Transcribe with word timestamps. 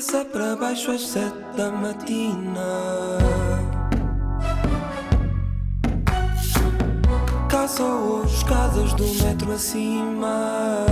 cabeça 0.00 0.24
para 0.24 0.56
baixo 0.56 0.90
às 0.92 1.02
sete 1.02 1.36
da 1.56 1.70
matina. 1.70 3.18
Caça 7.50 7.82
hoje 7.82 8.34
escadas 8.34 8.94
do 8.94 9.04
metro 9.22 9.52
acima. 9.52 10.86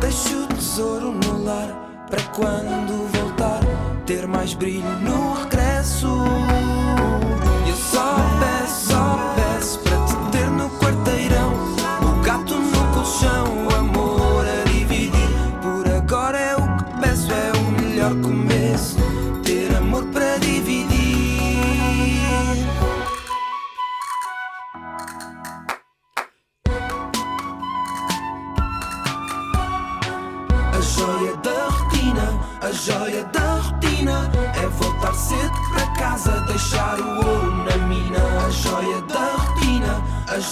Deixo 0.00 0.42
o 0.42 0.46
tesouro 0.48 1.12
no 1.12 1.44
lar 1.44 2.06
para 2.10 2.22
quando 2.34 3.08
voltar 3.12 3.60
ter 4.06 4.26
mais 4.26 4.54
brilho 4.54 4.90
no 5.02 5.45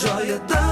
joia 0.04 0.38
da 0.48 0.63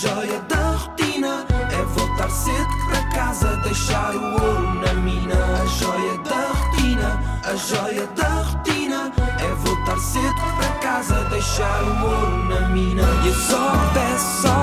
joia 0.00 0.40
da 0.48 0.70
rotina 0.70 1.44
é 1.70 1.84
voltar 1.94 2.30
cedo 2.30 2.68
para 2.88 3.02
casa, 3.10 3.56
deixar 3.58 4.16
o 4.16 4.32
ouro 4.32 4.74
na 4.80 4.94
mina. 4.94 5.34
A 5.34 5.66
joia 5.66 6.18
da 6.18 6.48
rotina, 6.48 7.40
a 7.44 7.54
joia 7.54 8.06
da 8.16 8.28
rotina 8.42 9.12
é 9.38 9.54
voltar 9.56 9.98
cedo 9.98 10.34
para 10.56 10.70
casa, 10.80 11.22
deixar 11.24 11.82
o 11.82 12.04
ouro 12.06 12.44
na 12.48 12.68
mina. 12.70 13.02
E 13.24 13.28
eu 13.28 13.34
peço, 13.34 13.50
só 13.50 13.90
peço 13.92 14.59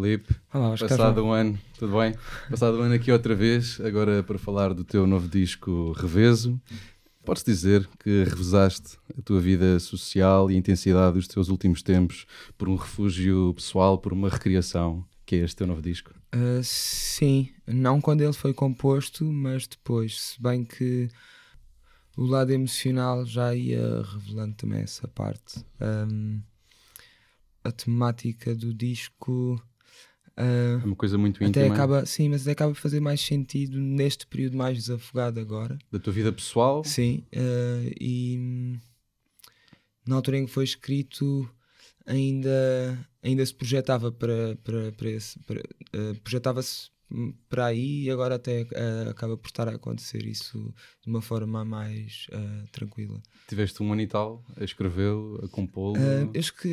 Filipe. 0.00 0.34
Olá, 0.54 0.70
Oscar. 0.70 0.88
Passado 0.88 1.22
um 1.22 1.30
ano, 1.30 1.58
tudo 1.78 1.98
bem? 1.98 2.14
Passado 2.48 2.78
um 2.78 2.80
ano 2.80 2.94
aqui 2.94 3.12
outra 3.12 3.34
vez, 3.34 3.78
agora 3.82 4.22
para 4.22 4.38
falar 4.38 4.72
do 4.72 4.82
teu 4.82 5.06
novo 5.06 5.28
disco 5.28 5.92
Reveso. 5.92 6.58
Podes 7.22 7.44
dizer 7.44 7.86
que 8.02 8.24
revezaste 8.24 8.96
a 9.18 9.20
tua 9.20 9.38
vida 9.38 9.78
social 9.78 10.50
e 10.50 10.54
a 10.54 10.58
intensidade 10.58 11.16
dos 11.16 11.28
teus 11.28 11.50
últimos 11.50 11.82
tempos 11.82 12.24
por 12.56 12.66
um 12.66 12.76
refúgio 12.76 13.52
pessoal, 13.52 13.98
por 13.98 14.14
uma 14.14 14.30
recriação, 14.30 15.04
que 15.26 15.36
é 15.36 15.38
este 15.40 15.56
teu 15.56 15.66
novo 15.66 15.82
disco? 15.82 16.14
Uh, 16.34 16.64
sim, 16.64 17.50
não 17.66 18.00
quando 18.00 18.22
ele 18.22 18.32
foi 18.32 18.54
composto, 18.54 19.26
mas 19.26 19.66
depois, 19.66 20.18
se 20.18 20.42
bem 20.42 20.64
que 20.64 21.08
o 22.16 22.24
lado 22.24 22.52
emocional 22.52 23.26
já 23.26 23.54
ia 23.54 24.00
revelando 24.00 24.54
também 24.54 24.80
essa 24.80 25.06
parte. 25.06 25.62
Um, 25.78 26.40
a 27.62 27.70
temática 27.70 28.54
do 28.54 28.72
disco 28.72 29.62
uh, 30.40 30.80
É 30.82 30.84
uma 30.84 30.96
coisa 30.96 31.16
muito 31.18 31.36
até 31.36 31.48
íntima 31.48 31.74
acaba, 31.74 32.06
sim, 32.06 32.28
mas 32.28 32.42
até 32.42 32.52
acaba 32.52 32.72
a 32.72 32.74
fazer 32.74 33.00
mais 33.00 33.20
sentido 33.20 33.78
neste 33.78 34.26
período 34.26 34.56
mais 34.56 34.76
desafogado 34.78 35.38
agora. 35.40 35.78
da 35.90 35.98
tua 35.98 36.12
vida 36.12 36.32
pessoal. 36.32 36.82
Sim, 36.84 37.24
eh, 37.32 37.94
e 38.00 38.36
hum, 38.38 38.78
na 40.06 40.16
altura 40.16 40.38
em 40.38 40.46
que 40.46 40.52
foi 40.52 40.64
escrito 40.64 41.48
ainda, 42.06 42.98
ainda 43.22 43.44
se 43.44 43.54
projetava 43.54 44.10
para, 44.10 44.56
para, 44.64 44.92
para 44.92 45.08
esse 45.10 45.38
eh, 45.92 46.14
projetava-se 46.22 46.90
para 47.48 47.66
aí 47.66 48.04
e 48.04 48.10
agora 48.10 48.36
até 48.36 48.60
eh, 48.72 49.08
acaba 49.10 49.36
por 49.36 49.48
estar 49.48 49.68
a 49.68 49.72
acontecer 49.74 50.24
isso 50.26 50.72
de 51.02 51.08
uma 51.10 51.20
forma 51.20 51.64
mais 51.64 52.26
eh, 52.30 52.64
tranquila. 52.70 53.20
Tiveste 53.48 53.82
um 53.82 53.92
ano 53.92 54.02
e 54.02 54.06
tal 54.06 54.44
a 54.56 54.64
escrevê-lo, 54.64 55.40
a 55.44 55.48
compô-lo. 55.48 55.96
Eh, 55.98 56.28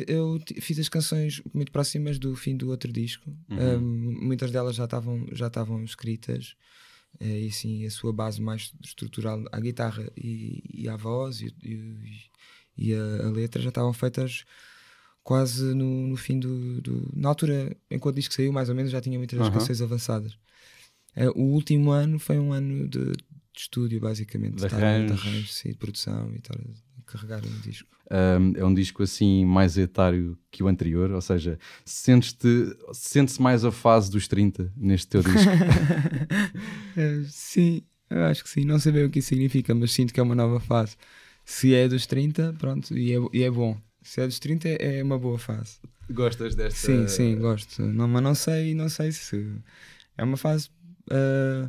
eu, 0.06 0.36
eu 0.36 0.40
fiz 0.60 0.78
as 0.78 0.88
canções 0.88 1.42
muito 1.52 1.72
próximas 1.72 2.18
do 2.18 2.34
fim 2.36 2.56
do 2.56 2.68
outro 2.70 2.92
disco. 2.92 3.30
Uhum. 3.50 3.80
Muitas 4.26 4.50
delas 4.50 4.76
já 4.76 4.84
estavam 4.84 5.26
já 5.32 5.48
estavam 5.48 5.82
escritas. 5.84 6.54
e 7.20 7.48
assim, 7.48 7.84
a 7.84 7.90
sua 7.90 8.12
base 8.12 8.40
mais 8.40 8.72
estrutural, 8.84 9.44
a 9.50 9.58
guitarra 9.60 10.10
e, 10.16 10.62
e 10.72 10.88
a 10.88 10.96
voz 10.96 11.40
e, 11.40 11.52
e- 11.64 12.28
e 12.80 12.94
a, 12.94 13.26
a 13.26 13.30
letra 13.30 13.60
já 13.60 13.70
estavam 13.70 13.92
feitas 13.92 14.44
quase 15.28 15.74
no, 15.74 16.06
no 16.08 16.16
fim 16.16 16.38
do, 16.40 16.80
do- 16.80 17.10
Na 17.14 17.28
altura 17.28 17.76
que 17.90 18.08
o 18.08 18.12
disco 18.12 18.32
saiu, 18.32 18.50
mais 18.50 18.68
ou 18.70 18.74
menos, 18.74 18.90
já 18.90 19.00
tinha 19.00 19.18
muitas 19.18 19.38
Uhum. 19.38 19.50
canções 19.52 19.82
avançadas. 19.82 20.32
Eh, 21.14 21.28
o 21.30 21.42
último 21.58 21.90
ano 21.90 22.18
foi 22.18 22.38
um 22.38 22.50
ano 22.52 22.88
de 22.88 23.12
de 23.58 23.62
estúdio, 23.62 24.00
basicamente. 24.00 24.54
De 24.56 24.64
arranjos. 24.66 25.20
de 25.48 25.52
sim, 25.52 25.70
de 25.70 25.76
produção 25.76 26.30
e 26.32 26.38
a 26.38 27.02
carregar 27.10 27.42
um 27.44 27.60
disco. 27.60 27.88
Um, 28.10 28.52
é 28.56 28.64
um 28.64 28.72
disco 28.72 29.02
assim 29.02 29.44
mais 29.44 29.76
etário 29.76 30.38
que 30.50 30.62
o 30.62 30.68
anterior, 30.68 31.10
ou 31.10 31.20
seja, 31.20 31.58
sentes-te, 31.84 32.48
sente-se 32.92 33.42
mais 33.42 33.64
a 33.64 33.72
fase 33.72 34.10
dos 34.12 34.28
30 34.28 34.72
neste 34.76 35.08
teu 35.08 35.22
disco. 35.22 35.50
Eh, 36.96 37.24
sim, 37.28 37.82
eu 38.08 38.22
acho 38.26 38.44
que 38.44 38.48
sim. 38.50 38.64
Não 38.64 38.78
sei 38.78 38.92
bem 38.92 39.04
o 39.04 39.10
que 39.10 39.18
isso 39.18 39.28
significa, 39.28 39.74
mas 39.74 39.90
sinto 39.92 40.14
que 40.14 40.20
é 40.20 40.22
uma 40.22 40.34
nova 40.36 40.60
fase. 40.60 40.96
Se 41.44 41.74
é 41.74 41.88
dos 41.88 42.06
30, 42.06 42.54
pronto, 42.58 42.96
e 42.96 43.12
é, 43.12 43.18
e 43.32 43.42
é 43.42 43.50
bom. 43.50 43.76
Se 44.08 44.22
é 44.22 44.26
dos 44.26 44.38
30, 44.38 44.68
é 44.68 45.02
uma 45.02 45.18
boa 45.18 45.38
fase. 45.38 45.78
Gostas 46.10 46.54
desta? 46.54 46.78
Sim, 46.78 47.06
sim, 47.08 47.38
gosto. 47.38 47.82
Não, 47.82 48.08
mas 48.08 48.22
não 48.22 48.34
sei, 48.34 48.74
não 48.74 48.88
sei 48.88 49.12
se 49.12 49.54
é 50.16 50.24
uma 50.24 50.38
fase 50.38 50.70
ah, 51.10 51.68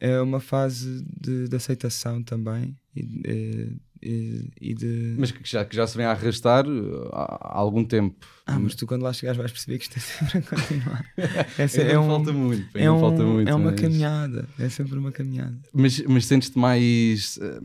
é 0.00 0.20
uma 0.20 0.40
fase 0.40 1.04
de, 1.20 1.46
de 1.46 1.56
aceitação 1.56 2.22
também 2.22 2.76
e, 2.96 3.22
eh, 3.24 3.72
e, 4.02 4.74
de 4.74 5.14
Mas 5.18 5.30
que 5.30 5.40
já, 5.48 5.64
que 5.64 5.74
já 5.76 5.86
se 5.86 5.96
vem 5.96 6.06
a 6.06 6.10
arrastar 6.12 6.66
uh, 6.66 7.08
há, 7.12 7.58
algum 7.58 7.84
tempo. 7.84 8.16
ah, 8.46 8.58
mas 8.58 8.74
tu 8.74 8.86
quando 8.86 9.02
lá 9.02 9.12
chegares 9.12 9.36
vais 9.38 9.52
perceber 9.52 9.78
que 9.78 9.84
isto 9.84 9.96
é 9.96 10.00
sempre 10.00 10.38
a 10.38 10.42
continuar. 10.42 11.04
Essa 11.58 11.80
Ainda 11.82 11.92
é, 11.92 11.98
um, 11.98 12.06
falta 12.06 12.32
muito. 12.32 12.78
é, 12.78 12.90
um- 12.90 13.00
falta 13.00 13.22
muito, 13.24 13.48
é 13.48 13.54
uma 13.54 13.70
mas- 13.72 13.80
caminhada, 13.80 14.48
é 14.58 14.68
sempre 14.68 14.98
uma 14.98 15.12
caminhada. 15.12 15.58
Mas, 15.72 16.00
mas 16.00 16.26
sentes-te 16.26 16.58
mais, 16.58 17.38
eh, 17.42 17.60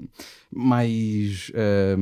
mais 0.51 1.51
eh, 1.53 1.95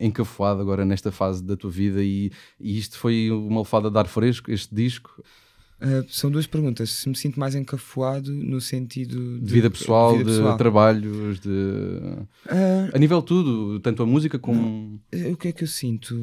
encafuado 0.00 0.60
agora 0.60 0.84
nesta 0.84 1.10
fase 1.12 1.42
da 1.42 1.56
tua 1.56 1.70
vida 1.70 2.02
e, 2.02 2.30
e 2.60 2.78
isto 2.78 2.98
foi 2.98 3.30
uma 3.30 3.60
lefada 3.60 3.90
de 3.90 3.98
ar 3.98 4.06
fresco, 4.06 4.50
este 4.50 4.74
disco, 4.74 5.22
Ah, 5.84 6.04
são 6.08 6.30
duas 6.30 6.46
perguntas. 6.46 6.90
Se 6.90 7.08
me 7.08 7.16
sinto 7.16 7.40
mais 7.40 7.56
encafuado 7.56 8.32
no 8.32 8.60
sentido 8.60 9.40
de 9.40 9.52
vida 9.52 9.68
pessoal, 9.68 10.12
de, 10.12 10.18
vida 10.18 10.30
pessoal. 10.30 10.56
trabalhos, 10.56 11.40
de... 11.40 11.48
Ah, 12.48 12.90
A 12.94 12.98
nível 12.98 13.20
tudo, 13.20 13.80
tanto 13.80 14.00
a 14.02 14.06
música 14.06 14.38
como... 14.38 15.00
Eh, 15.10 15.32
O 15.32 15.36
que 15.36 15.48
é 15.48 15.52
que 15.52 15.64
eu 15.64 15.68
sinto? 15.68 16.14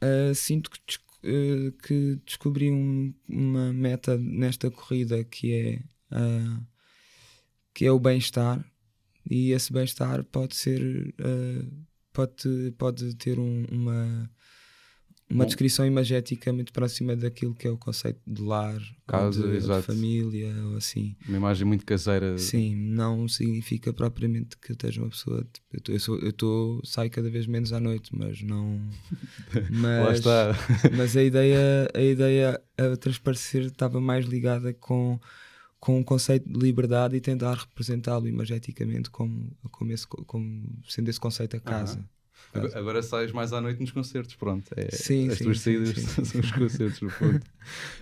Ah, 0.00 0.34
sinto 0.34 0.70
que, 0.70 0.78
des- 0.86 1.72
que 1.86 2.18
descobri 2.26 2.70
um- 2.70 3.14
uma 3.28 3.72
meta 3.72 4.16
nesta 4.18 4.70
corrida 4.70 5.22
que 5.22 5.52
é, 5.52 5.82
ah, 6.10 6.60
que 7.74 7.84
é 7.86 7.92
o 7.92 8.00
bem-estar 8.00 8.64
e 9.30 9.52
esse 9.52 9.72
bem-estar 9.72 10.24
pode 10.24 10.56
ser 10.56 11.14
ah, 11.20 11.64
pode, 12.12 12.74
pode 12.76 13.14
ter 13.16 13.38
um- 13.38 13.64
uma 13.70 14.28
uma 15.34 15.46
descrição 15.46 15.86
imagética 15.86 16.52
muito 16.52 16.72
próxima 16.72 17.16
daquilo 17.16 17.54
que 17.54 17.66
é 17.66 17.70
o 17.70 17.76
conceito 17.78 18.20
de 18.26 18.42
lar, 18.42 18.74
ou 18.76 18.80
Casa, 19.06 19.42
de, 19.42 19.60
de 19.60 19.82
família, 19.82 20.54
ou 20.66 20.76
assim. 20.76 21.16
Uma 21.26 21.36
imagem 21.38 21.66
muito 21.66 21.84
caseira. 21.84 22.36
Sim, 22.38 22.74
não 22.76 23.26
significa 23.28 23.92
propriamente 23.92 24.56
que 24.58 24.72
eu 24.72 24.74
esteja 24.74 25.00
uma 25.02 25.10
pessoa. 25.10 25.46
tipo, 25.52 25.90
Eu, 25.92 26.00
sou, 26.00 26.18
eu 26.18 26.32
tô, 26.32 26.80
saio 26.84 27.10
cada 27.10 27.28
vez 27.30 27.46
menos 27.46 27.72
à 27.72 27.80
noite, 27.80 28.10
mas 28.16 28.42
não. 28.42 28.80
Mas, 29.70 30.02
Lá 30.04 30.12
está. 30.12 30.54
mas 30.96 31.16
a 31.16 31.22
ideia, 31.22 31.88
a 31.94 32.00
ideia 32.00 32.62
a 32.76 32.96
transparecer 32.96 33.62
estava 33.66 34.00
mais 34.00 34.24
ligada 34.26 34.72
com, 34.74 35.18
com 35.80 36.00
o 36.00 36.04
conceito 36.04 36.48
de 36.50 36.58
liberdade 36.58 37.16
e 37.16 37.20
tentar 37.20 37.54
representá-lo 37.54 38.28
imageticamente 38.28 39.10
como, 39.10 39.50
como, 39.70 39.92
esse, 39.92 40.06
co- 40.06 40.24
como 40.24 40.78
sendo 40.88 41.08
esse 41.08 41.20
conceito 41.20 41.56
a 41.56 41.60
casa. 41.60 42.04
Agora, 42.54 42.78
agora 42.78 43.02
sais 43.02 43.32
mais 43.32 43.52
à 43.52 43.60
noite 43.60 43.80
nos 43.80 43.90
concertos, 43.90 44.34
pronto. 44.34 44.66
É, 44.76 44.90
Sim, 44.90 45.28
as 45.30 45.38
sim, 45.38 45.44
tuas 45.44 45.60
sim, 45.60 45.64
saídas 45.64 45.88
sim. 45.98 46.24
são 46.24 46.40
os 46.40 46.52
concertos, 46.52 47.00
no 47.00 47.10
fundo. 47.10 47.40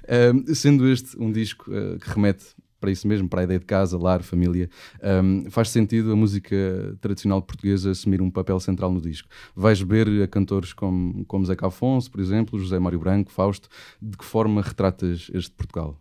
Ahm, 0.08 0.54
sendo 0.54 0.88
este 0.88 1.16
um 1.18 1.30
disco 1.30 1.70
ah, 1.72 1.98
que 1.98 2.10
remete 2.10 2.46
para 2.80 2.90
isso 2.90 3.06
mesmo, 3.06 3.28
para 3.28 3.42
a 3.42 3.44
ideia 3.44 3.60
de 3.60 3.66
casa, 3.66 3.98
lar, 3.98 4.22
família, 4.22 4.68
ahm, 5.02 5.44
faz 5.50 5.68
sentido 5.68 6.12
a 6.12 6.16
música 6.16 6.96
tradicional 7.00 7.42
portuguesa 7.42 7.90
assumir 7.90 8.22
um 8.22 8.30
papel 8.30 8.58
central 8.58 8.90
no 8.90 9.00
disco. 9.00 9.28
Vais 9.54 9.80
ver 9.80 10.08
a 10.22 10.26
cantores 10.26 10.72
como, 10.72 11.24
como 11.26 11.44
Zeca 11.44 11.66
Afonso, 11.66 12.10
por 12.10 12.20
exemplo, 12.20 12.58
José 12.58 12.78
Mário 12.78 12.98
Branco, 12.98 13.30
Fausto. 13.30 13.68
De 14.00 14.16
que 14.16 14.24
forma 14.24 14.62
retratas 14.62 15.30
este 15.34 15.54
Portugal? 15.54 16.00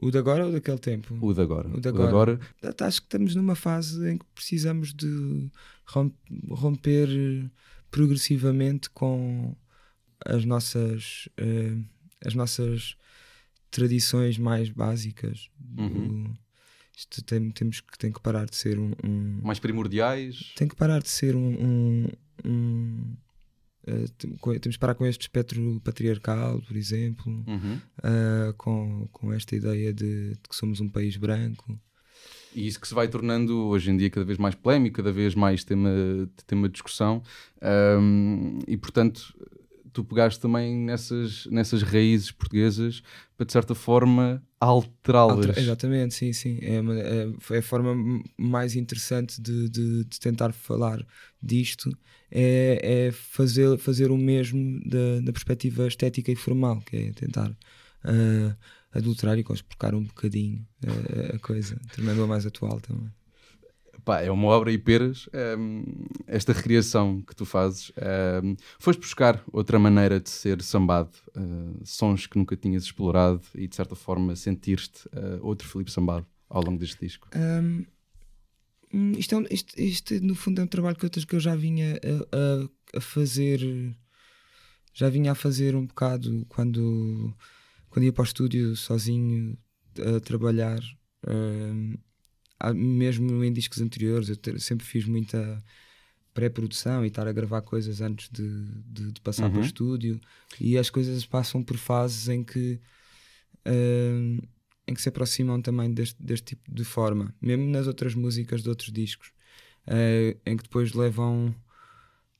O 0.00 0.10
de 0.10 0.18
agora 0.18 0.46
ou 0.46 0.52
daquele 0.52 0.78
tempo? 0.78 1.18
O 1.20 1.34
de 1.34 1.40
agora. 1.40 1.68
O 1.68 1.80
de 1.80 1.88
agora. 1.88 2.38
Acho 2.80 3.00
que 3.00 3.06
estamos 3.06 3.34
numa 3.34 3.54
fase 3.56 4.10
em 4.10 4.16
que 4.18 4.24
precisamos 4.34 4.94
de 4.94 5.50
rom- 5.86 6.12
romper 6.50 7.08
progressivamente 7.90 8.88
com 8.90 9.54
as 10.24 10.44
nossas 10.44 11.28
eh, 11.36 11.76
as 12.24 12.34
nossas 12.34 12.96
tradições 13.70 14.38
mais 14.38 14.68
básicas. 14.70 15.48
do- 15.58 15.82
Uhum. 15.82 16.36
isto 16.96 17.22
tem- 17.22 17.50
temos 17.50 17.80
que 17.80 17.96
tem 17.98 18.10
que 18.12 18.20
parar 18.20 18.46
de 18.46 18.56
ser 18.56 18.78
um, 18.78 18.92
um- 19.04 19.40
mais 19.42 19.58
primordiais. 19.58 20.52
tem 20.56 20.66
que 20.68 20.74
parar 20.76 21.00
de 21.02 21.08
ser 21.08 21.36
um, 21.36 21.54
um- 21.64 22.08
um, 22.44 23.16
eh, 23.88 24.58
temos 24.60 24.76
que 24.76 24.78
parar 24.78 24.94
com 24.94 25.06
este 25.06 25.22
espectro 25.22 25.80
patriarcal, 25.82 26.60
por 26.62 26.76
exemplo, 26.76 27.32
Uhum. 27.46 27.80
ah, 28.02 28.54
com, 28.56 29.08
com 29.12 29.32
esta 29.32 29.56
ideia 29.56 29.92
de, 29.92 30.30
de 30.30 30.48
que 30.48 30.54
somos 30.54 30.80
um 30.80 30.88
país 30.88 31.16
branco. 31.16 31.78
E 32.54 32.66
isso 32.66 32.80
que 32.80 32.88
se 32.88 32.94
vai 32.94 33.06
tornando 33.08 33.66
hoje 33.66 33.90
em 33.90 33.96
dia 33.96 34.10
cada 34.10 34.24
vez 34.24 34.38
mais 34.38 34.54
polémico, 34.54 34.96
cada 34.96 35.12
vez 35.12 35.34
mais 35.34 35.62
tema, 35.64 35.90
tema 36.46 36.66
de 36.68 36.72
discussão. 36.72 37.22
Ahm, 37.60 38.58
e 38.66 38.76
portanto, 38.76 39.34
tu 39.98 40.04
pegaste 40.04 40.38
também 40.38 40.76
nessas, 40.76 41.46
nessas 41.46 41.82
raízes 41.82 42.30
portuguesas 42.30 43.02
para 43.36 43.44
de 43.44 43.52
certa 43.52 43.74
forma 43.74 44.40
alterá-las. 44.60 45.38
Alter- 45.48 45.58
Exatamente, 45.58 46.14
sim, 46.14 46.32
sim. 46.32 46.58
É, 46.62 46.76
é- 46.76 47.54
é 47.56 47.58
a 47.58 47.62
forma 47.62 48.22
mais 48.36 48.76
interessante 48.76 49.42
de, 49.42 49.68
de- 49.68 50.04
de 50.04 50.20
tentar 50.20 50.52
falar 50.52 51.04
disto 51.42 51.90
é, 52.30 53.06
é 53.08 53.12
fazer, 53.12 53.76
fazer 53.78 54.12
o 54.12 54.16
mesmo 54.16 54.80
da, 54.88 55.20
da 55.20 55.32
perspectiva 55.32 55.88
estética 55.88 56.30
e 56.30 56.36
formal, 56.36 56.80
que 56.82 56.96
é 56.96 57.12
tentar 57.12 57.50
ah, 58.04 58.56
adulterar 58.92 59.36
e 59.36 59.42
conspurcar 59.42 59.94
um 59.96 60.04
bocadinho 60.04 60.64
ah, 60.86 61.34
a 61.34 61.38
coisa, 61.40 61.76
tornando-a 61.94 62.26
mais 62.28 62.46
atual 62.46 62.80
também. 62.80 63.10
Pá, 64.08 64.22
é 64.22 64.30
uma 64.30 64.48
obra 64.48 64.72
e 64.72 64.78
peras. 64.78 65.28
ahm, 65.34 65.82
esta 66.26 66.54
recriação 66.54 67.20
que 67.20 67.36
tu 67.36 67.44
fazes, 67.44 67.92
ahm, 67.98 68.54
foste 68.78 69.00
buscar 69.00 69.44
outra 69.52 69.78
maneira 69.78 70.18
de 70.18 70.30
ser 70.30 70.62
sambado, 70.62 71.10
ah, 71.36 71.74
sons 71.84 72.26
que 72.26 72.38
nunca 72.38 72.56
tinhas 72.56 72.84
explorado 72.84 73.42
e 73.54 73.68
de 73.68 73.76
certa 73.76 73.94
forma 73.94 74.34
sentir-te 74.34 75.06
ah, 75.12 75.38
outro 75.42 75.68
Filipe 75.68 75.90
Sambado 75.92 76.26
ao 76.48 76.62
longo 76.64 76.78
deste 76.78 76.98
disco. 77.04 77.28
Ahm, 77.34 77.84
hum, 78.94 79.12
isto, 79.12 79.34
é 79.34 79.38
um- 79.38 79.46
isto- 79.50 79.78
isto, 79.78 80.14
no 80.24 80.34
fundo 80.34 80.62
é 80.62 80.64
um 80.64 80.66
trabalho 80.66 80.96
que 80.96 81.04
eu, 81.04 81.10
que 81.10 81.36
eu 81.36 81.40
já 81.40 81.54
vinha 81.54 82.00
a, 82.02 82.36
a- 82.64 82.68
a 82.96 83.00
fazer 83.02 83.60
já 84.94 85.10
vinha 85.10 85.32
a 85.32 85.34
fazer 85.34 85.76
um 85.76 85.84
bocado 85.86 86.46
quando, 86.48 87.36
quando 87.90 88.04
ia 88.06 88.12
para 88.14 88.22
o 88.22 88.24
estúdio 88.24 88.74
sozinho 88.74 89.58
a 90.16 90.18
trabalhar 90.20 90.80
há- 91.26 91.98
mesmo 92.74 93.42
em 93.44 93.52
discos 93.52 93.80
anteriores 93.80 94.28
eu 94.28 94.36
te- 94.36 94.58
sempre 94.60 94.84
fiz 94.86 95.04
muita 95.04 95.62
pré-produção 96.34 97.04
e 97.04 97.08
estar 97.08 97.26
a 97.26 97.32
gravar 97.32 97.62
coisas 97.62 98.00
antes 98.00 98.28
de, 98.30 98.48
de- 98.86 99.12
de 99.12 99.20
passar 99.20 99.48
para 99.48 99.56
o 99.56 99.60
Uhum. 99.60 99.66
estúdio 99.66 100.20
e 100.60 100.76
as 100.78 100.88
coisas 100.90 101.24
passam 101.26 101.62
por 101.62 101.76
fases 101.76 102.28
em 102.28 102.44
que 102.44 102.80
ahm, 103.64 104.38
em 104.86 104.94
que 104.94 105.02
se 105.02 105.08
aproximam 105.08 105.60
também 105.60 105.92
deste, 105.92 106.16
deste 106.22 106.56
tipo 106.56 106.72
de 106.74 106.84
forma, 106.84 107.34
mesmo 107.42 107.66
nas 107.68 107.86
outras 107.86 108.14
músicas 108.14 108.62
de 108.62 108.68
outros 108.70 108.90
discos, 108.90 109.32
eh, 109.86 110.36
em 110.46 110.56
que 110.56 110.62
depois 110.62 110.92
levam, 110.94 111.54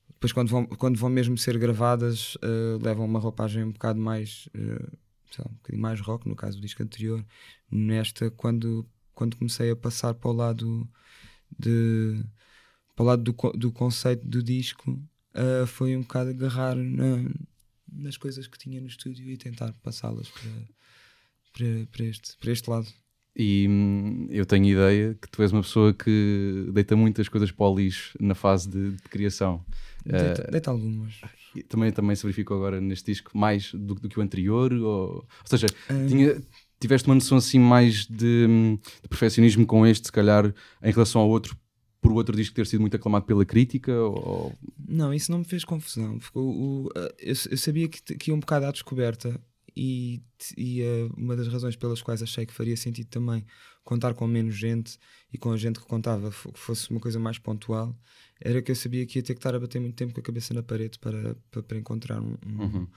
depois 0.09 0.33
quando 0.33 0.49
vão, 0.49 0.65
quando 0.67 0.99
vão 0.99 1.11
mesmo 1.11 1.37
ser 1.37 1.59
gravadas, 1.59 2.39
eh, 2.43 2.79
levam 2.83 3.05
uma 3.05 3.19
roupagem 3.19 3.65
um 3.65 3.73
bocado 3.73 4.01
mais, 4.01 4.49
sei 4.55 5.45
lá, 5.45 5.51
um 5.51 5.55
bocadinho 5.55 5.83
mais 5.83 6.01
rock, 6.01 6.27
no 6.29 6.35
caso 6.37 6.57
do 6.57 6.63
disco 6.63 6.83
anterior. 6.83 7.25
Nesta, 7.71 8.31
quando, 8.31 8.89
quando 9.19 9.37
comecei 9.37 9.71
a 9.73 9.77
passar 9.77 10.15
para 10.15 10.31
o 10.31 10.33
lado 10.33 10.89
de 11.59 12.25
para 12.95 13.03
o 13.03 13.07
lado 13.07 13.23
do, 13.23 13.33
do 13.53 13.73
conceito 13.73 14.25
do 14.27 14.43
disco, 14.43 15.01
eh, 15.35 15.67
foi 15.67 15.97
um 15.97 16.03
bocado 16.03 16.31
agarrar 16.31 16.77
na- 16.77 17.31
nas 17.93 18.17
coisas 18.17 18.47
que 18.47 18.59
tinha 18.59 18.81
no 18.81 18.87
estúdio 18.87 19.29
e 19.31 19.37
tentar 19.37 19.73
passá-las 19.83 20.29
para, 20.29 20.51
para, 21.53 21.87
para, 21.93 22.05
este, 22.05 22.37
para 22.39 22.53
este 22.53 22.71
lado. 22.71 22.87
E 23.37 23.67
hum, 23.69 24.27
eu 24.31 24.45
tenho 24.45 24.67
ideia 24.67 25.15
que 25.21 25.29
tu 25.29 25.43
és 25.43 25.53
uma 25.53 25.63
pessoa 25.63 25.93
que 25.95 26.67
deita 26.73 26.97
muitas 26.97 27.29
coisas 27.29 27.51
para 27.53 27.67
o 27.67 27.77
lixo 27.77 28.17
na 28.21 28.35
fase 28.35 28.69
de, 28.69 28.93
de 28.93 29.03
criação. 29.03 29.65
Deita, 30.05 30.43
Eh, 30.43 30.51
deita 30.51 30.71
algumas. 30.71 31.21
também, 31.69 31.93
também 31.93 32.17
se 32.17 32.23
verificou 32.23 32.57
agora 32.57 32.81
neste 32.81 33.13
disco 33.13 33.37
mais 33.37 33.73
do, 33.73 33.95
do 33.95 34.09
que 34.09 34.19
o 34.19 34.23
anterior? 34.23 34.73
Ou, 34.73 34.83
ou 35.19 35.27
seja, 35.47 35.67
Ah, 35.89 36.07
tinha- 36.09 36.43
tiveste 36.81 37.09
uma 37.09 37.15
noção 37.15 37.39
assim 37.39 37.59
mais 37.59 38.07
de, 38.07 38.47
de 39.03 39.09
perfeccionismo 39.09 39.67
com 39.67 39.87
este, 39.87 40.07
se 40.07 40.13
calhar, 40.13 40.55
em 40.83 40.93
relação 40.93 41.21
ao 41.21 41.29
outro, 41.29 41.57
por 42.01 42.13
o 42.13 42.15
outro 42.15 42.37
disco 42.37 42.55
ter 42.55 42.67
sido 42.67 42.81
muito 42.81 42.97
aclamado 42.97 43.25
pela 43.25 43.45
crítica? 43.45 43.93
Ou, 43.93 44.55
Não, 44.89 45.13
isso 45.13 45.31
não 45.31 45.39
me 45.39 45.45
fez 45.45 45.65
confusão. 45.65 46.21
Ficou 46.21 46.49
o- 46.49 46.89
eu, 47.19 47.35
eu 47.51 47.57
sabia 47.57 47.89
que, 47.89 48.01
que 48.15 48.31
ia 48.31 48.35
um 48.35 48.41
bocado 48.41 48.67
à 48.67 48.71
descoberta 48.71 49.41
e, 49.77 50.21
e 50.57 50.83
uh, 50.83 51.13
uma 51.17 51.37
das 51.37 51.47
razões 51.47 51.77
pelas 51.77 52.03
quais 52.03 52.23
achei 52.23 52.45
que 52.45 52.53
faria 52.53 52.77
sentido 52.77 53.09
também 53.09 53.45
contar 53.85 54.13
com 54.13 54.27
menos 54.27 54.57
gente 54.57 54.99
e 55.33 55.39
com 55.39 55.53
a 55.53 55.57
gente 55.57 55.79
que 55.79 55.87
contava 55.87 56.31
que 56.31 56.59
fosse 56.59 56.91
uma 56.91 57.01
coisa 57.01 57.19
mais 57.19 57.39
pontual 57.39 57.97
era 58.41 58.61
que 58.61 58.71
eu 58.71 58.77
sabia 58.77 59.07
que 59.07 59.19
ia 59.19 59.23
ter 59.23 59.35
que 59.35 59.39
estar 59.39 59.55
a 59.55 59.61
bater 59.61 59.81
muito 59.81 59.95
tempo 59.95 60.13
com 60.13 60.21
a 60.21 60.23
cabeça 60.23 60.53
na 60.53 60.63
parede 60.63 60.99
para, 60.99 61.37
para, 61.51 61.63
para 61.63 61.79
encontrar 61.79 62.21
um, 62.21 62.37
uhum. 62.45 62.89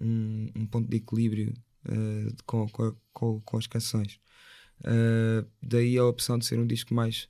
um, 0.00 0.50
um, 0.56 0.66
ponto 0.66 0.88
de 0.88 0.96
equilíbrio 0.96 1.54
uh, 1.86 2.34
com, 2.46 2.68
com, 3.12 3.40
com, 3.40 3.56
as 3.56 3.66
canções. 3.66 4.18
Uh, 4.80 5.46
daí 5.62 5.98
a 5.98 6.04
opção 6.04 6.38
de 6.38 6.46
ser 6.46 6.58
um 6.58 6.66
disco 6.66 6.94
mais 6.94 7.28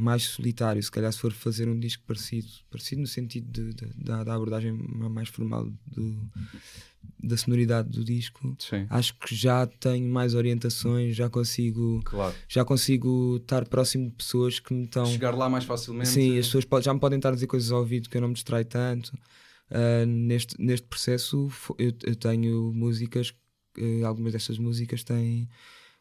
mais 0.00 0.22
solitário, 0.24 0.82
se 0.82 0.90
calhar 0.90 1.12
se 1.12 1.18
for 1.18 1.32
fazer 1.32 1.68
um 1.68 1.78
disco 1.78 2.02
parecido, 2.06 2.48
parecido 2.70 3.02
no 3.02 3.06
sentido 3.06 3.50
de, 3.50 3.74
de, 3.74 3.86
da, 4.02 4.24
da, 4.24 4.34
abordagem 4.34 4.72
mais 4.72 5.28
formal 5.28 5.70
do, 5.86 6.30
da 7.22 7.36
sonoridade 7.36 7.90
do 7.90 8.02
disco, 8.02 8.56
Sim. 8.58 8.86
acho 8.88 9.14
que 9.18 9.34
já 9.34 9.66
tenho 9.66 10.08
mais 10.10 10.34
orientações, 10.34 11.14
já 11.14 11.28
consigo 11.28 12.00
claro. 12.04 12.34
já 12.48 12.64
consigo 12.64 13.36
estar 13.36 13.66
próximo 13.68 14.08
de 14.08 14.16
pessoas 14.16 14.58
que 14.58 14.72
me 14.72 14.84
estão 14.84 15.04
chegar 15.06 15.34
lá 15.34 15.48
mais 15.48 15.64
facilmente. 15.64 16.08
Sim, 16.08 16.38
as 16.38 16.46
pessoas 16.46 16.84
já 16.84 16.94
me 16.94 17.00
podem 17.00 17.18
estar 17.18 17.30
a 17.30 17.34
dizer 17.34 17.46
coisas 17.46 17.70
ao 17.70 17.80
ouvido 17.80 18.08
que 18.08 18.16
eu 18.16 18.20
não 18.20 18.28
me 18.28 18.34
distrai 18.34 18.64
tanto. 18.64 19.12
Uh, 19.70 20.04
neste, 20.04 20.60
neste 20.60 20.86
processo 20.86 21.48
eu, 21.78 21.92
eu 22.02 22.16
tenho 22.16 22.72
músicas, 22.72 23.32
algumas 24.04 24.32
destas 24.32 24.58
músicas 24.58 25.04
têm 25.04 25.48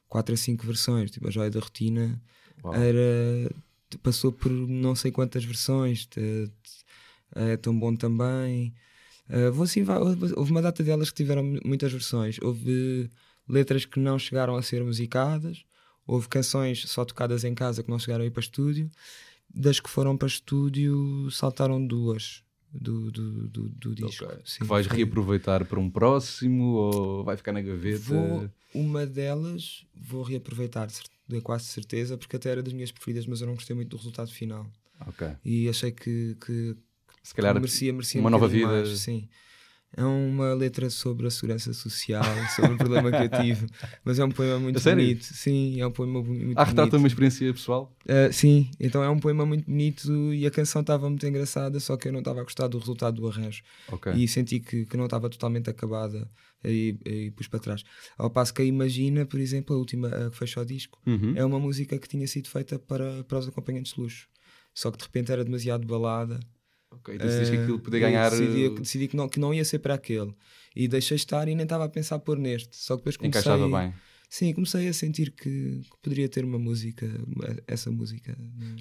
4 0.08 0.34
a 0.34 0.38
5 0.38 0.66
versões, 0.66 1.12
tipo 1.12 1.28
a 1.28 1.32
Joia 1.32 1.50
da 1.50 1.60
Rotina 1.60 2.22
Uau. 2.64 2.74
era 2.74 3.52
passou 4.04 4.32
por 4.32 4.52
não 4.52 4.96
sei 4.96 5.12
quantas 5.12 5.44
versões, 5.44 6.08
é 7.36 7.58
tão 7.58 7.78
bom 7.78 7.96
também. 7.96 8.74
Uh, 9.30 9.52
vou 9.52 9.64
assim, 9.64 9.84
houve 10.36 10.52
uma 10.52 10.62
data 10.62 10.84
delas 10.84 11.10
que 11.10 11.18
tiveram 11.18 11.44
muitas 11.64 11.92
versões. 11.92 12.38
Houve 12.42 13.10
letras 13.48 13.86
que 13.86 14.00
não 14.00 14.18
chegaram 14.18 14.56
a 14.56 14.62
ser 14.64 14.84
musicadas, 14.84 15.64
houve 16.06 16.28
canções 16.28 16.88
só 16.88 17.06
tocadas 17.06 17.44
em 17.44 17.54
casa 17.54 17.84
que 17.84 17.90
não 17.90 18.00
chegaram 18.00 18.24
a 18.24 18.28
ir 18.28 18.32
para 18.32 18.42
estúdio. 18.42 18.90
Das 19.54 19.80
que 19.80 19.90
foram 19.90 20.16
para 20.16 20.28
estúdio, 20.28 21.30
saltaram 21.32 21.84
duas 21.86 22.44
do, 22.72 23.12
do, 23.12 23.48
do, 23.48 23.70
do 23.70 23.96
disco. 23.96 24.26
Okay. 24.26 24.38
Sim, 24.46 24.60
que 24.60 24.66
vais 24.66 24.86
foi. 24.86 24.98
reaproveitar 24.98 25.66
para 25.66 25.80
um 25.80 25.90
próximo 25.90 26.74
ou 26.74 27.24
vai 27.24 27.36
ficar 27.36 27.52
na 27.52 27.62
gaveta? 27.62 28.00
Vou, 28.00 28.50
uma 28.74 29.06
delas 29.06 29.86
vou 29.96 30.24
reaproveitar, 30.24 30.88
de 31.28 31.42
quase 31.42 31.66
certeza, 31.66 32.18
porque 32.18 32.36
até 32.36 32.50
era 32.50 32.64
das 32.64 32.74
minhas 32.74 32.92
preferidas, 32.92 33.26
mas 33.26 33.42
eu 33.42 33.48
não 33.48 33.56
gostei 33.56 33.76
muito 33.76 33.90
do 33.90 33.98
resultado 33.98 34.32
final. 34.32 34.70
Okay. 35.08 35.36
E 35.44 35.70
achei 35.70 35.92
que, 35.92 36.36
que, 36.46 36.76
Se 37.24 37.34
calhar 37.34 37.54
merecia, 37.56 37.94
merecia 37.94 38.20
uma 38.20 38.30
um 38.30 38.32
nova 38.32 38.48
vida. 38.48 38.68
Mais, 38.68 39.00
sim. 39.00 39.30
É 39.98 40.04
uma 40.04 40.54
letra 40.54 40.88
sobre 40.90 41.26
a 41.26 41.32
segurança 41.32 41.74
social, 41.74 42.24
sobre 42.56 42.74
o 42.74 42.78
problema 42.78 43.10
que 43.12 43.24
eu 43.24 43.42
tive. 43.42 43.68
Mas 44.06 44.20
é 44.20 44.24
um 44.24 44.30
poema 44.30 44.60
muito 44.60 44.80
bonito. 44.80 45.24
Sim, 45.24 45.82
é 45.82 45.88
um 45.88 45.92
poema 45.92 46.22
muito 46.22 46.58
ah, 46.58 46.64
retrata 46.64 46.98
uma 46.98 47.08
experiência 47.08 47.52
pessoal? 47.52 47.96
Uh, 48.06 48.32
sim, 48.32 48.70
então 48.80 49.04
é 49.04 49.10
um 49.10 49.20
poema 49.20 49.46
muito 49.46 49.66
bonito 49.66 50.34
e 50.34 50.46
a 50.46 50.52
canção 50.52 50.82
estava 50.82 51.10
muito 51.10 51.26
engraçada, 51.26 51.80
só 51.80 51.98
que 51.98 52.08
eu 52.08 52.12
não 52.12 52.20
estava 52.20 52.40
a 52.42 52.44
gostar 52.44 52.68
do 52.68 52.78
resultado 52.78 53.20
do 53.20 53.28
arranjo. 53.28 53.64
Okay. 53.92 54.14
E 54.14 54.28
senti 54.28 54.60
que, 54.60 54.86
que 54.86 54.96
não 54.96 55.06
estava 55.06 55.28
totalmente 55.28 55.72
acabada 55.72 56.30
e, 56.64 56.96
e 57.06 57.32
pus 57.32 57.48
para 57.48 57.60
trás. 57.60 57.84
Ao 58.16 58.30
passo 58.30 58.54
que 58.54 58.62
a 58.62 58.66
Imagina, 58.66 59.26
por 59.26 59.40
exemplo, 59.40 59.76
a 59.76 59.80
última 59.80 60.08
a 60.08 60.30
que 60.30 60.38
fechou 60.38 60.62
o 60.62 60.66
disco, 60.66 61.02
uhum. 61.08 61.34
é 61.36 61.44
uma 61.44 61.60
música 61.60 61.98
que 61.98 62.08
tinha 62.08 62.28
sido 62.28 62.48
feita 62.48 62.78
para, 62.78 63.24
para 63.24 63.40
os 63.40 63.48
acompanhantes 63.48 63.94
de 63.94 64.02
luxo. 64.02 64.28
Só 64.72 64.92
que 64.92 65.00
de 65.00 65.04
repente 65.04 65.32
era 65.32 65.44
demasiado 65.44 65.86
balada 65.88 66.40
Ok, 66.92 67.18
decidiste 67.18 67.54
uh, 67.54 67.58
que 67.58 67.64
aquilo 67.64 67.80
podia 67.80 68.00
ganhar. 68.00 68.30
Decidi, 68.30 68.68
uh... 68.68 68.76
decidi 68.76 69.08
que, 69.08 69.16
não, 69.16 69.30
que 69.30 69.40
não 69.40 69.54
ia 69.54 69.64
ser 69.64 69.80
para 69.80 69.94
aquele. 69.94 70.34
E 70.76 70.88
deixei 70.88 71.16
estar 71.16 71.48
e 71.48 71.56
nem 71.56 71.64
estava 71.64 71.86
a 71.86 71.90
pensar 71.90 72.20
pôr 72.20 72.38
neste. 72.38 72.76
Só 72.76 72.96
que 72.96 73.02
depois 73.02 73.18
comecei. 73.18 73.42
Encaixava 73.42 73.68
bem. 73.70 73.94
Sim, 74.30 74.54
comecei 74.54 74.88
a 74.88 74.94
sentir 74.94 75.32
que, 75.32 75.82
que, 75.82 75.98
poderia 76.04 76.30
ter 76.30 76.46
uma 76.46 76.60
música, 76.60 77.08
essa 77.66 77.90
música. 77.90 78.38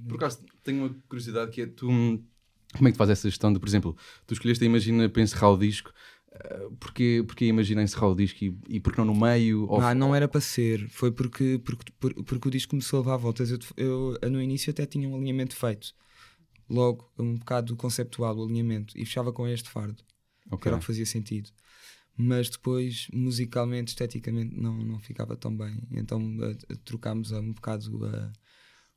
Por 0.06 0.16
acaso, 0.16 0.40
tenho 0.62 0.84
uma 0.84 0.94
curiosidade 1.08 1.50
que 1.50 1.62
é 1.62 1.66
tu. 1.66 1.86
Como 1.86 2.86
é 2.86 2.90
que 2.90 2.92
tu 2.92 2.98
fazes 2.98 3.12
essa 3.12 3.30
gestão 3.30 3.50
de, 3.50 3.58
por 3.58 3.66
exemplo, 3.66 3.96
tu 4.26 4.34
escolheste 4.34 4.62
a 4.62 4.66
Imagina 4.66 5.08
para 5.08 5.22
encerrar 5.22 5.50
o 5.50 5.56
disco, 5.56 5.90
porque, 6.78 7.24
porque 7.26 7.46
Imagina 7.46 7.82
encerrar 7.82 8.08
o 8.08 8.14
disco 8.14 8.44
e, 8.44 8.54
e 8.68 8.78
porque 8.78 9.00
não 9.00 9.06
no 9.06 9.18
meio? 9.18 9.66
Ou... 9.70 9.80
Ah, 9.80 9.94
não 9.94 10.14
era 10.14 10.28
para 10.28 10.42
ser, 10.42 10.86
foi 10.90 11.10
porque, 11.10 11.58
porque, 11.64 11.92
porque, 11.98 12.22
porque 12.22 12.48
o 12.48 12.50
disco 12.50 12.70
começou 12.70 12.98
a 12.98 13.00
levar 13.00 13.16
voltas. 13.16 13.50
Eu, 13.50 13.58
eu, 13.78 14.30
no 14.30 14.42
início 14.42 14.70
até 14.70 14.84
tinha 14.84 15.08
um 15.08 15.16
alinhamento 15.16 15.56
feito 15.56 15.94
logo 16.68 17.10
um 17.18 17.36
bocado 17.36 17.74
conceptual 17.76 18.36
o 18.36 18.44
alinhamento 18.44 18.96
e 18.96 19.04
fechava 19.04 19.32
com 19.32 19.46
este 19.46 19.68
fardo, 19.68 20.02
okay. 20.46 20.58
que 20.58 20.68
era 20.68 20.76
o 20.76 20.80
que 20.80 20.86
fazia 20.86 21.06
sentido. 21.06 21.50
Mas 22.16 22.50
depois, 22.50 23.06
musicalmente, 23.12 23.90
esteticamente, 23.90 24.58
não, 24.60 24.76
não 24.76 24.98
ficava 24.98 25.36
tão 25.36 25.56
bem. 25.56 25.78
Então 25.92 26.20
a, 26.42 26.72
a, 26.72 26.76
trocámos 26.84 27.30
um 27.30 27.52
bocado 27.52 28.04
a, 28.06 28.32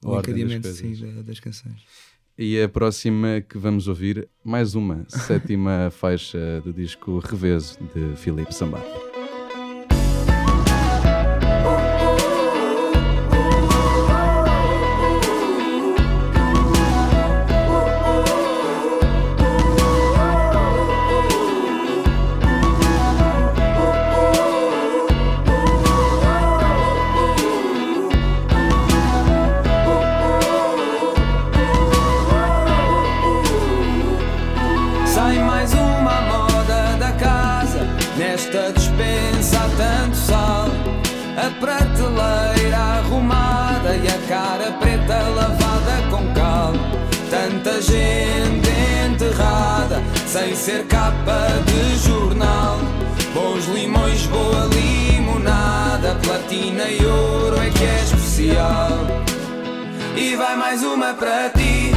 o 0.04 0.20
encadeamento 0.20 0.68
das, 0.68 0.78
sim, 0.78 0.96
da, 0.96 1.22
das 1.22 1.40
canções. 1.40 1.82
E 2.38 2.60
a 2.60 2.68
próxima 2.68 3.42
que 3.42 3.58
vamos 3.58 3.88
ouvir, 3.88 4.28
mais 4.44 4.74
uma 4.74 5.06
sétima 5.08 5.90
faixa 5.94 6.62
do 6.62 6.74
disco 6.74 7.20
Reveso 7.20 7.78
de 7.94 8.16
Filipe 8.16 8.54
Sambado. 41.42 41.72
sem 50.32 50.56
ser 50.56 50.86
capa 50.86 51.48
de 51.66 52.08
jornal. 52.08 52.78
Bons 53.34 53.66
limões, 53.68 54.26
boa 54.28 54.70
limonada, 54.74 56.16
platina 56.24 56.84
e 56.86 57.06
ouro 57.06 57.58
é 57.58 57.70
que 57.70 57.84
é 57.84 58.02
especial. 58.04 58.92
E 60.16 60.36
vai 60.38 60.56
mais 60.56 60.84
uma 60.84 61.14
para 61.14 61.50
ti, 61.50 61.92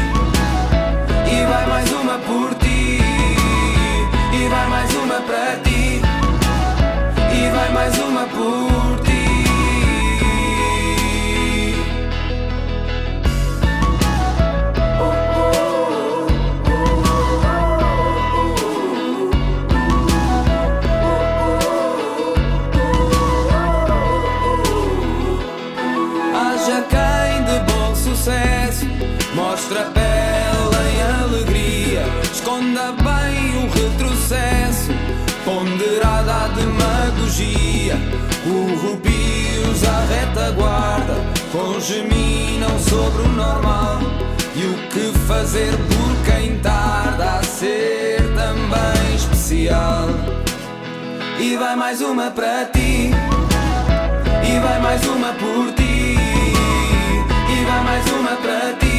e 1.31 1.47
vai 1.47 1.67
mais 1.69 1.93
uma 1.93 2.19
por 2.19 2.55
ti, 2.55 2.99
e 4.33 4.49
vai 4.49 4.69
mais 4.69 4.95
uma 4.97 5.21
para 5.21 5.57
ti, 5.63 6.03
e 7.33 7.51
vai 7.51 7.73
mais 7.73 7.99
uma 7.99 8.27
por 8.27 8.81
ti. 8.81 8.84
Mostra 29.65 29.85
bela 29.95 30.85
em 30.91 31.25
alegria, 31.25 32.03
esconda 32.31 32.93
bem 32.93 33.65
o 33.65 33.71
retrocesso, 33.71 34.93
ponderada 35.43 36.35
a 36.35 36.49
demagogia, 36.49 37.97
o 38.45 38.75
rubios 38.75 39.83
à 39.85 40.05
retaguarda, 40.05 41.15
congeminam 41.51 42.79
sobre 42.79 43.23
o 43.23 43.29
normal, 43.29 44.01
e 44.55 44.67
o 44.67 44.75
que 44.89 45.19
fazer 45.27 45.71
por 45.71 46.25
quem 46.31 46.59
tarda 46.59 47.39
a 47.39 47.43
ser 47.43 48.21
também 48.35 49.15
especial. 49.17 50.09
E 51.41 51.57
vai 51.57 51.75
mais 51.75 52.03
uma 52.03 52.31
para 52.31 52.67
ti, 52.67 53.13
e 54.47 54.61
vai 54.61 54.81
mais 54.83 55.03
uma 55.07 55.33
por 55.33 55.73
ti, 55.73 56.19
e 57.49 57.65
vai 57.65 57.83
mais 57.83 58.07
uma 58.13 58.37
para 58.37 58.75
ti 58.75 58.94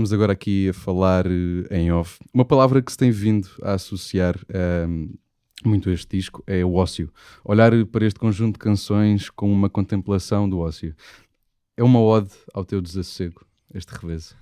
Estávamos 0.00 0.12
agora 0.14 0.32
aqui 0.32 0.70
a 0.70 0.72
falar 0.72 1.26
eh, 1.26 1.78
em 1.78 1.92
off. 1.92 2.18
Uma 2.32 2.44
palavra 2.44 2.80
que 2.80 2.90
se 2.90 2.96
tem 2.96 3.10
vindo 3.10 3.46
a 3.62 3.74
associar 3.74 4.34
um, 4.88 5.12
muito 5.62 5.90
a 5.90 5.92
este 5.92 6.16
disco 6.16 6.42
é 6.46 6.64
o 6.64 6.72
ócio. 6.72 7.12
Olhar 7.44 7.70
para 7.84 8.06
este 8.06 8.18
conjunto 8.18 8.54
de 8.54 8.60
canções 8.60 9.28
com 9.28 9.52
uma 9.52 9.68
contemplação 9.68 10.48
do 10.48 10.58
ócio. 10.58 10.96
É 11.76 11.84
uma 11.84 12.00
ode 12.00 12.30
ao 12.54 12.64
teu 12.64 12.80
desassossego, 12.80 13.44
este 13.74 13.90
reveso? 13.90 14.34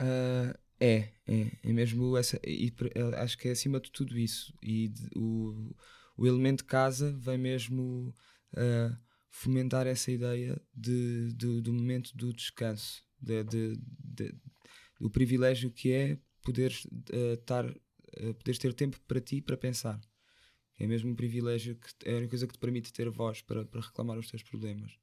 Uh, 0.00 0.52
é, 0.80 1.10
é, 1.28 1.46
é 1.62 1.72
mesmo 1.72 2.16
essa. 2.16 2.40
E, 2.44 2.74
acho 3.18 3.38
que 3.38 3.46
é 3.46 3.52
acima 3.52 3.78
de 3.78 3.92
tudo 3.92 4.18
isso. 4.18 4.52
E 4.60 4.88
de, 4.88 5.08
o, 5.14 5.76
o 6.16 6.26
elemento 6.26 6.64
casa 6.64 7.16
vem 7.20 7.38
mesmo 7.38 8.12
uh, 8.52 8.96
fomentar 9.30 9.86
essa 9.86 10.10
ideia 10.10 10.60
de, 10.74 11.32
de, 11.34 11.60
do 11.60 11.72
momento 11.72 12.10
do 12.16 12.32
descanso, 12.32 13.04
de, 13.20 13.44
de, 13.44 14.34
do 15.00 15.10
privilégio 15.10 15.70
que 15.70 15.92
é 15.92 16.18
poderes, 16.42 16.84
uh, 16.84 18.28
uh, 18.28 18.34
poderes 18.34 18.58
ter 18.58 18.72
tempo 18.74 19.00
para 19.06 19.20
ti 19.20 19.40
para 19.40 19.56
pensar. 19.56 20.00
É 20.78 20.86
mesmo 20.86 21.10
um 21.10 21.14
privilégio 21.14 21.76
que 21.76 22.08
é 22.08 22.18
a 22.18 22.28
coisa 22.28 22.46
que 22.46 22.54
te 22.54 22.58
permite 22.58 22.92
ter 22.92 23.08
voz 23.08 23.40
para, 23.42 23.64
para 23.64 23.80
reclamar 23.80 24.18
os 24.18 24.28
teus 24.28 24.42
problemas. 24.42 24.98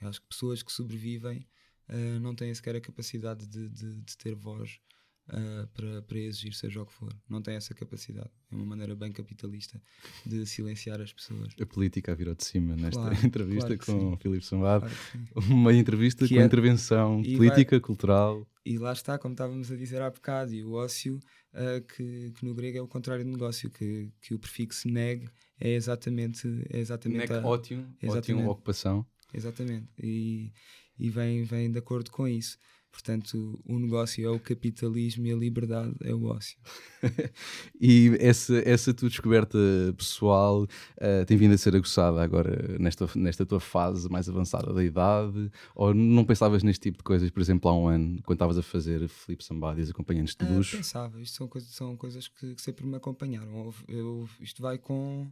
Eu 0.00 0.08
acho 0.08 0.20
que 0.20 0.28
pessoas 0.28 0.62
que 0.62 0.72
sobrevivem 0.72 1.46
uh, 1.88 2.20
não 2.20 2.34
têm 2.34 2.54
sequer 2.54 2.76
a 2.76 2.80
capacidade 2.80 3.46
de, 3.46 3.68
de, 3.68 4.00
de 4.00 4.16
ter 4.16 4.34
voz 4.34 4.80
uh, 5.28 5.66
para, 5.68 6.02
para 6.02 6.18
exigir 6.18 6.54
seja 6.54 6.82
o 6.82 6.86
que 6.86 6.92
for. 6.92 7.14
Não 7.28 7.40
tem 7.42 7.54
essa 7.54 7.74
capacidade. 7.74 8.30
É 8.50 8.54
uma 8.56 8.64
maneira 8.66 8.94
bem 8.94 9.10
capitalista 9.12 9.80
de 10.26 10.44
silenciar 10.46 11.00
as 11.00 11.12
pessoas. 11.12 11.54
A 11.60 11.66
política 11.66 12.14
virou 12.14 12.34
de 12.34 12.44
cima 12.44 12.76
nesta 12.76 13.00
Claro, 13.00 13.16
entrevista 13.26 13.76
claro 13.76 14.00
com 14.00 14.00
sim. 14.10 14.14
o 14.14 14.16
Filipe 14.16 14.44
Sambado. 14.44 14.86
Claro. 15.32 15.48
Uma 15.52 15.72
entrevista 15.72 16.26
Que 16.26 16.34
com 16.34 16.40
é- 16.40 16.44
intervenção 16.44 17.22
e 17.24 17.36
política, 17.36 17.80
cultural. 17.80 18.46
E 18.64 18.76
lá 18.76 18.92
está, 18.92 19.18
como 19.18 19.32
estávamos 19.32 19.72
a 19.72 19.76
dizer 19.76 20.02
há 20.02 20.10
bocado, 20.10 20.52
e 20.52 20.62
o 20.62 20.72
ócio, 20.72 21.18
uh, 21.54 21.80
que, 21.86 22.32
que 22.32 22.44
no 22.44 22.54
grego 22.54 22.76
é 22.76 22.82
o 22.82 22.88
contrário 22.88 23.24
de 23.24 23.30
negócio, 23.30 23.70
que, 23.70 24.12
que 24.20 24.34
o 24.34 24.38
prefixo 24.38 24.88
neg 24.88 25.26
é 25.58 25.70
exatamente, 25.70 26.46
é 26.68 26.78
exatamente, 26.78 27.32
a- 27.32 27.40
ótimo, 27.46 27.86
Exatamente. 28.02 28.46
ocupação. 28.46 29.06
exatamente. 29.32 29.88
E, 29.98 30.52
e 30.98 31.08
vem, 31.08 31.44
vem 31.44 31.70
de 31.70 31.78
acordo 31.78 32.10
com 32.10 32.28
isso. 32.28 32.58
Portanto, 32.98 33.60
o 33.64 33.78
negócio 33.78 34.26
é 34.26 34.28
o 34.28 34.40
capitalismo 34.40 35.24
e 35.24 35.32
a 35.32 35.36
liberdade 35.36 35.94
é 36.02 36.12
o 36.12 36.24
ócio. 36.24 36.58
E 37.80 38.16
essa, 38.18 38.58
essa 38.68 38.92
tua 38.92 39.08
descoberta 39.08 39.56
pessoal 39.96 40.66
eh, 40.96 41.24
tem 41.24 41.36
vindo 41.36 41.54
a 41.54 41.58
ser 41.58 41.76
aguçada 41.76 42.20
agora 42.20 42.76
nesta, 42.76 43.08
nesta 43.14 43.46
tua 43.46 43.60
fase 43.60 44.08
mais 44.10 44.28
avançada 44.28 44.72
da 44.74 44.82
idade? 44.82 45.48
Ou 45.76 45.94
não 45.94 46.24
pensavas 46.24 46.64
neste 46.64 46.82
tipo 46.82 46.98
de 46.98 47.04
coisas, 47.04 47.30
por 47.30 47.40
exemplo, 47.40 47.70
há 47.70 47.78
um 47.78 47.86
ano, 47.86 48.20
quando 48.24 48.34
estavas 48.36 48.58
a 48.58 48.62
fazer 48.62 49.06
Felipe 49.08 49.44
e 49.76 49.80
os 49.80 49.90
acompanhantes 49.90 50.34
de 50.34 50.44
Ah, 50.44 50.48
luxo? 50.56 50.76
pensava, 50.76 51.20
isto 51.22 51.36
são 51.36 51.46
coisas, 51.46 51.70
são 51.70 51.96
coisas 51.96 52.26
que, 52.26 52.56
que 52.56 52.60
sempre 52.62 52.84
me 52.84 52.96
acompanharam. 52.96 53.54
Houve- 53.54 53.84
Eu, 53.86 54.28
isto 54.40 54.60
vai 54.60 54.76
com 54.76 55.30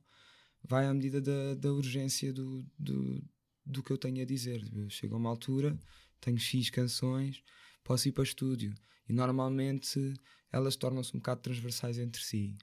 vai 0.62 0.87
à 0.87 0.94
medida 0.94 1.20
da, 1.20 1.54
da 1.54 1.73
urgência 1.73 2.32
do, 2.32 2.64
do, 2.78 3.23
do 3.64 3.82
que 3.82 3.92
eu 3.92 3.99
tenho 3.99 4.23
a 4.23 4.25
dizer. 4.25 4.64
Eu 4.73 4.88
chego 4.88 5.14
a 5.14 5.18
uma 5.18 5.30
altura, 5.30 5.76
tenho 6.20 6.38
X 6.38 6.70
canções, 6.70 7.42
posso 7.85 8.08
ir 8.08 8.12
para 8.12 8.25
estúdio 8.25 8.75
e 9.08 9.12
normalmente 9.12 10.14
elas 10.52 10.76
tornam-se 10.76 11.14
um 11.14 11.20
bocado 11.20 11.42
transversais 11.42 11.99
entre 11.99 12.23
si. 12.23 12.56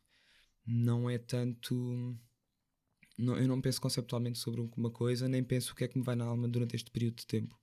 Não 0.65 1.09
é 1.09 1.17
tanto. 1.17 2.17
Não, 3.17 3.37
eu 3.37 3.47
não 3.47 3.61
penso 3.61 3.79
conceptualmente 3.79 4.39
sobre 4.39 4.61
uma 4.75 4.89
coisa, 4.89 5.27
nem 5.27 5.43
penso 5.43 5.73
o 5.73 5.75
que 5.75 5.83
é 5.83 5.87
que 5.87 5.97
me 5.97 6.03
vai 6.03 6.15
na 6.15 6.25
alma 6.25 6.47
durante 6.47 6.75
este 6.75 6.89
período 6.89 7.17
de 7.17 7.27
tempo. 7.27 7.55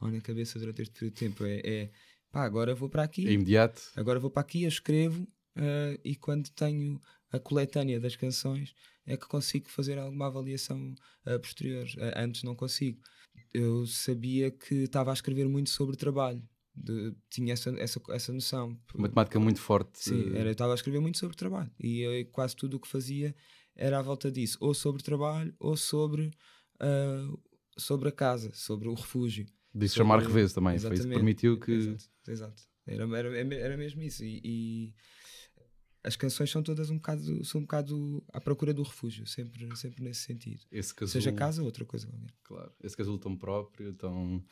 Ou 0.00 0.10
na 0.10 0.20
cabeça 0.20 0.58
durante 0.58 0.82
este 0.82 0.92
período 0.92 1.14
de 1.14 1.20
tempo. 1.20 1.44
É, 1.44 1.60
é 1.64 1.90
pá, 2.30 2.44
agora 2.44 2.74
vou 2.74 2.88
para 2.88 3.02
aqui, 3.02 3.28
É 3.28 3.32
imediato? 3.32 3.82
Agora 3.96 4.18
vou 4.18 4.30
para 4.30 4.42
aqui, 4.42 4.62
eu 4.62 4.68
escrevo 4.68 5.26
eh, 5.56 6.00
e 6.04 6.16
quando 6.16 6.50
tenho 6.50 7.00
a 7.30 7.38
coletânea 7.38 7.98
das 7.98 8.14
canções 8.14 8.74
é 9.06 9.16
que 9.16 9.26
consigo 9.26 9.68
fazer 9.68 9.98
alguma 9.98 10.26
avaliação 10.26 10.94
eh, 11.24 11.38
posterior. 11.38 11.86
Eh, 11.96 12.14
antes 12.16 12.42
não 12.42 12.54
consigo. 12.54 13.00
Eu 13.56 13.86
sabia 13.86 14.50
que 14.50 14.74
estava 14.84 15.10
a 15.10 15.14
escrever 15.14 15.48
muito 15.48 15.70
sobre 15.70 15.96
trabalho. 15.96 16.42
De- 16.74 17.14
tinha 17.30 17.54
essa, 17.54 17.70
essa, 17.80 18.00
essa 18.10 18.32
noção. 18.32 18.78
Uma 18.94 19.08
temática 19.08 19.40
muito 19.40 19.60
forte. 19.60 19.98
Sim, 19.98 20.30
eh, 20.34 20.38
era, 20.40 20.48
eu 20.50 20.52
estava 20.52 20.72
a 20.72 20.74
escrever 20.74 21.00
muito 21.00 21.16
sobre 21.18 21.34
trabalho 21.36 21.70
e 21.80 22.00
eu, 22.00 22.26
quase 22.26 22.54
tudo 22.54 22.76
o 22.76 22.80
que 22.80 22.86
fazia 22.88 23.34
era 23.74 23.98
à 23.98 24.02
volta 24.02 24.30
disso, 24.30 24.58
ou 24.60 24.74
sobre 24.74 25.02
trabalho 25.02 25.54
ou 25.58 25.76
sobre, 25.76 26.30
ah, 26.80 27.28
sobre 27.78 28.08
a 28.10 28.12
casa, 28.12 28.50
sobre 28.54 28.88
o 28.88 28.94
refúgio. 28.94 29.46
de 29.74 29.88
se 29.88 29.94
sobre- 29.94 30.08
chamar 30.08 30.18
reveso 30.20 30.54
também. 30.54 30.78
Foi 30.78 30.94
isso 30.94 31.02
que 31.08 31.14
permitiu 31.14 31.58
que. 31.58 31.72
Exato, 31.72 32.04
exato. 32.28 32.62
Era, 32.86 33.04
era, 33.18 33.54
era 33.54 33.76
mesmo 33.76 34.02
isso. 34.02 34.22
E, 34.24 34.40
e 34.44 34.94
as 36.06 36.16
canções 36.16 36.50
são 36.50 36.62
todas 36.62 36.88
um 36.88 36.96
bocado, 36.96 37.44
são 37.44 37.60
um 37.60 37.64
bocado 37.64 38.22
à 38.32 38.40
procura 38.40 38.72
do 38.72 38.82
refúgio, 38.82 39.26
sempre, 39.26 39.74
sempre 39.76 40.02
nesse 40.04 40.20
sentido. 40.20 40.60
Esse 40.70 40.94
casulo, 40.94 41.12
Seja 41.12 41.32
casa 41.32 41.60
ou 41.60 41.66
outra 41.66 41.84
coisa 41.84 42.06
qualquer. 42.06 42.30
Claro, 42.44 42.72
esse 42.82 42.96
casulo 42.96 43.18
tão 43.18 43.36
próprio, 43.36 43.92
tão, 43.94 44.42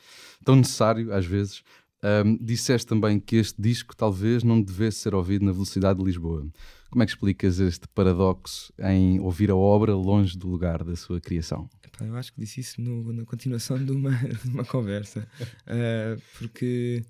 tão 0.43 0.55
necessário 0.55 1.13
às 1.13 1.25
vezes. 1.25 1.63
Ahm, 2.03 2.37
disseste 2.39 2.85
também 2.85 3.19
que 3.19 3.37
este 3.37 3.59
disco 3.59 3.95
talvez 3.95 4.43
não 4.43 4.61
devesse 4.61 4.99
ser 4.99 5.15
ouvido 5.15 5.43
na 5.45 5.51
velocidade 5.51 5.97
de 5.97 6.05
Lisboa. 6.05 6.45
Como 6.91 7.01
é 7.01 7.05
que 7.05 7.11
explicas 7.13 7.59
este 7.59 7.87
paradoxo 7.87 8.71
em 8.79 9.19
ouvir 9.19 9.49
a 9.49 9.55
obra 9.55 9.95
longe 9.95 10.37
do 10.37 10.47
lugar 10.47 10.83
da 10.83 10.95
sua 10.95 11.19
criação? 11.19 11.67
Epá, 11.83 12.05
eu 12.05 12.15
acho 12.15 12.31
que 12.33 12.39
disse 12.41 12.59
isso 12.59 12.79
no- 12.81 13.11
na 13.11 13.25
continuação 13.25 13.83
de 13.83 13.91
uma, 13.91 14.11
de 14.43 14.49
uma 14.49 14.63
conversa. 14.65 15.27
Ah, 15.65 16.15
porque, 16.37 17.03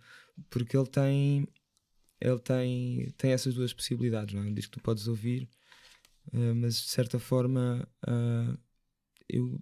porque 0.49 0.77
ele 0.77 0.88
tem 0.88 1.47
ele 2.19 2.39
tem, 2.39 3.10
tem 3.17 3.32
essas 3.32 3.54
duas 3.54 3.73
possibilidades, 3.73 4.34
não 4.34 4.41
é? 4.43 4.45
Um 4.45 4.54
disco 4.54 4.71
que 4.73 4.80
tu 4.80 4.84
podes 4.84 5.08
ouvir, 5.08 5.49
ah, 6.34 6.54
mas 6.56 6.75
de 6.75 6.89
certa 6.89 7.19
forma 7.19 7.88
ah, 8.08 8.58
eu, 9.30 9.62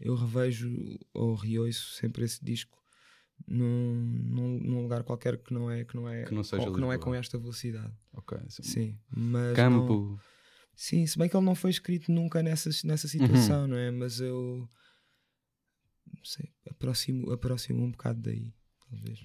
eu 0.00 0.14
revejo 0.14 0.70
ou 1.12 1.34
reouço 1.34 1.92
sempre 1.94 2.24
esse 2.24 2.42
disco 2.44 2.80
num, 3.46 3.94
num, 4.24 4.58
num 4.60 4.82
lugar 4.82 5.02
qualquer 5.02 5.36
que 5.38 5.52
não 5.52 5.70
é 5.70 5.84
que 5.84 5.94
não 5.96 6.08
é 6.08 6.24
Que 6.24 6.34
não 6.34 6.44
seja 6.44 6.66
com, 6.66 6.72
que 6.74 6.80
não 6.80 6.92
é 6.92 6.98
com 6.98 7.14
esta 7.14 7.38
velocidade. 7.38 7.92
Ok, 8.12 8.38
assim, 8.46 8.62
Sim, 8.62 8.98
mas 9.10 9.56
campo. 9.56 9.94
não- 9.94 10.18
Sim, 10.74 11.06
se 11.06 11.18
bem 11.18 11.28
que 11.28 11.36
ele 11.36 11.44
não 11.44 11.54
foi 11.54 11.70
escrito 11.70 12.10
nunca 12.10 12.42
nessa, 12.42 12.70
nessa 12.84 13.06
Uhum. 13.06 13.10
situação, 13.10 13.68
não 13.68 13.76
é? 13.76 13.90
Mas 13.90 14.20
eu 14.20 14.68
não 16.16 16.24
sei, 16.24 16.50
aproximo, 16.68 17.30
aproximo 17.30 17.82
um 17.84 17.90
bocado 17.90 18.20
daí, 18.20 18.52
talvez. 18.88 19.20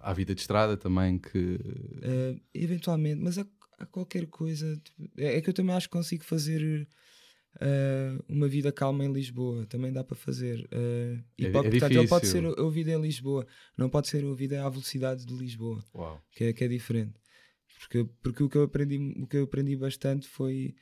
Há 0.00 0.12
vida 0.12 0.34
de 0.34 0.40
estrada 0.40 0.76
também 0.76 1.18
que. 1.18 1.58
Eh, 2.02 2.40
eventualmente, 2.54 3.20
mas 3.20 3.36
há, 3.38 3.46
há 3.78 3.86
qualquer 3.86 4.26
coisa. 4.26 4.76
tipo, 4.82 5.10
é, 5.16 5.36
é 5.36 5.40
que 5.40 5.50
eu 5.50 5.54
também 5.54 5.74
acho 5.76 5.88
que 5.88 5.92
consigo 5.92 6.24
fazer 6.24 6.88
eh, 7.60 8.18
uma 8.28 8.48
vida 8.48 8.72
calma 8.72 9.04
em 9.04 9.12
Lisboa. 9.12 9.66
Também 9.66 9.92
dá 9.92 10.02
para 10.02 10.16
fazer. 10.16 10.66
eh, 10.70 11.18
e 11.38 11.46
É- 11.46 11.50
pode, 11.50 11.68
é 11.68 11.70
portanto, 11.70 11.92
ele 11.92 12.08
pode 12.08 12.26
ser 12.26 12.44
ouvido 12.44 12.88
em 12.88 13.00
Lisboa, 13.00 13.46
não 13.76 13.88
pode 13.90 14.08
ser 14.08 14.24
ouvido 14.24 14.54
à 14.54 14.68
velocidade 14.68 15.24
de 15.26 15.34
Lisboa. 15.34 15.84
Uau. 15.94 16.22
que 16.32 16.44
é, 16.44 16.52
que 16.52 16.64
é 16.64 16.68
diferente. 16.68 17.20
Porque, 17.78 18.04
porque 18.22 18.42
o, 18.42 18.48
que 18.48 18.56
eu 18.56 18.62
aprendi, 18.62 18.96
o 19.22 19.26
que 19.26 19.36
eu 19.36 19.44
aprendi 19.44 19.76
bastante 19.76 20.26
foi 20.28 20.74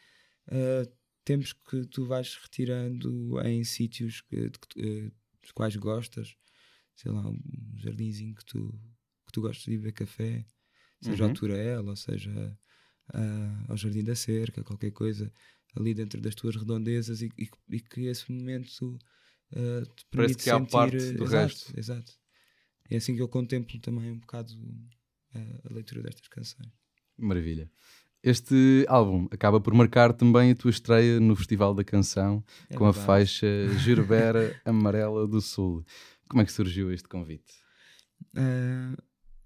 tempos 1.25 1.53
que 1.53 1.87
tu 1.87 2.07
vais 2.07 2.35
retirando 2.37 3.39
em 3.45 3.63
sítios 3.65 4.21
que, 4.23 4.37
de 4.37 4.51
tu- 4.59 4.79
eh, 4.81 5.11
dos 5.43 5.53
quais 5.53 5.77
gostas, 5.77 6.35
sei 6.95 7.13
lá, 7.13 7.29
um 7.29 7.39
jardinzinho 7.77 8.35
que 8.35 8.45
tu, 8.45 8.75
que 9.29 9.33
tu 9.33 9.41
gostas 9.43 9.65
de 9.65 9.77
beber 9.79 9.93
café, 9.93 10.45
seja 11.01 11.25
Uhum. 11.25 11.31
ao 11.31 11.35
Turel, 11.37 11.87
ou 11.87 11.97
seja 11.97 12.59
ao 13.69 13.77
Jardim 13.77 14.05
da 14.05 14.15
Cerca, 14.15 14.63
qualquer 14.65 14.91
coisa 14.91 15.33
ali 15.77 15.95
dentro 15.95 16.21
das 16.21 16.35
tuas 16.35 16.57
redondezas 16.57 17.23
e, 17.23 17.31
e, 17.39 17.49
e 17.71 17.81
que 17.81 18.07
esse 18.07 18.31
momento 18.33 18.99
ah, 19.55 19.83
te 19.97 20.05
Parece 20.11 20.37
que 20.37 20.51
à 20.51 20.59
sentir, 20.59 20.73
parte 20.73 20.97
eh, 20.97 21.13
do 21.13 21.25
exato, 21.25 21.55
resto. 21.55 21.79
Exato. 21.79 22.13
É 22.91 22.97
assim 22.97 23.15
que 23.15 23.23
eu 23.23 23.29
contemplo 23.29 23.79
também 23.81 24.11
um 24.11 24.19
bocado 24.19 24.53
eh, 25.35 25.61
a 25.71 25.73
leitura 25.73 26.03
destas 26.03 26.29
canções. 26.29 26.73
Maravilha. 27.17 27.71
Este 28.23 28.85
álbum 28.89 29.29
acaba 29.31 29.61
por 29.61 29.73
marcar 29.75 30.13
também 30.13 30.51
a 30.51 30.55
tua 30.55 30.71
estreia 30.71 31.21
no 31.21 31.37
Festival 31.37 31.73
da 31.75 31.85
Canção 31.85 32.45
É 32.69 32.75
com 32.77 32.85
a 32.87 32.93
verdade. 32.93 33.07
faixa 33.07 33.47
Gerbera 33.79 34.61
Amarela 34.65 35.27
do 35.27 35.41
Sul. 35.41 35.85
Como 36.29 36.43
é 36.43 36.45
que 36.45 36.53
surgiu 36.53 36.93
este 36.93 37.09
convite? 37.09 37.53
Ah, 38.37 38.97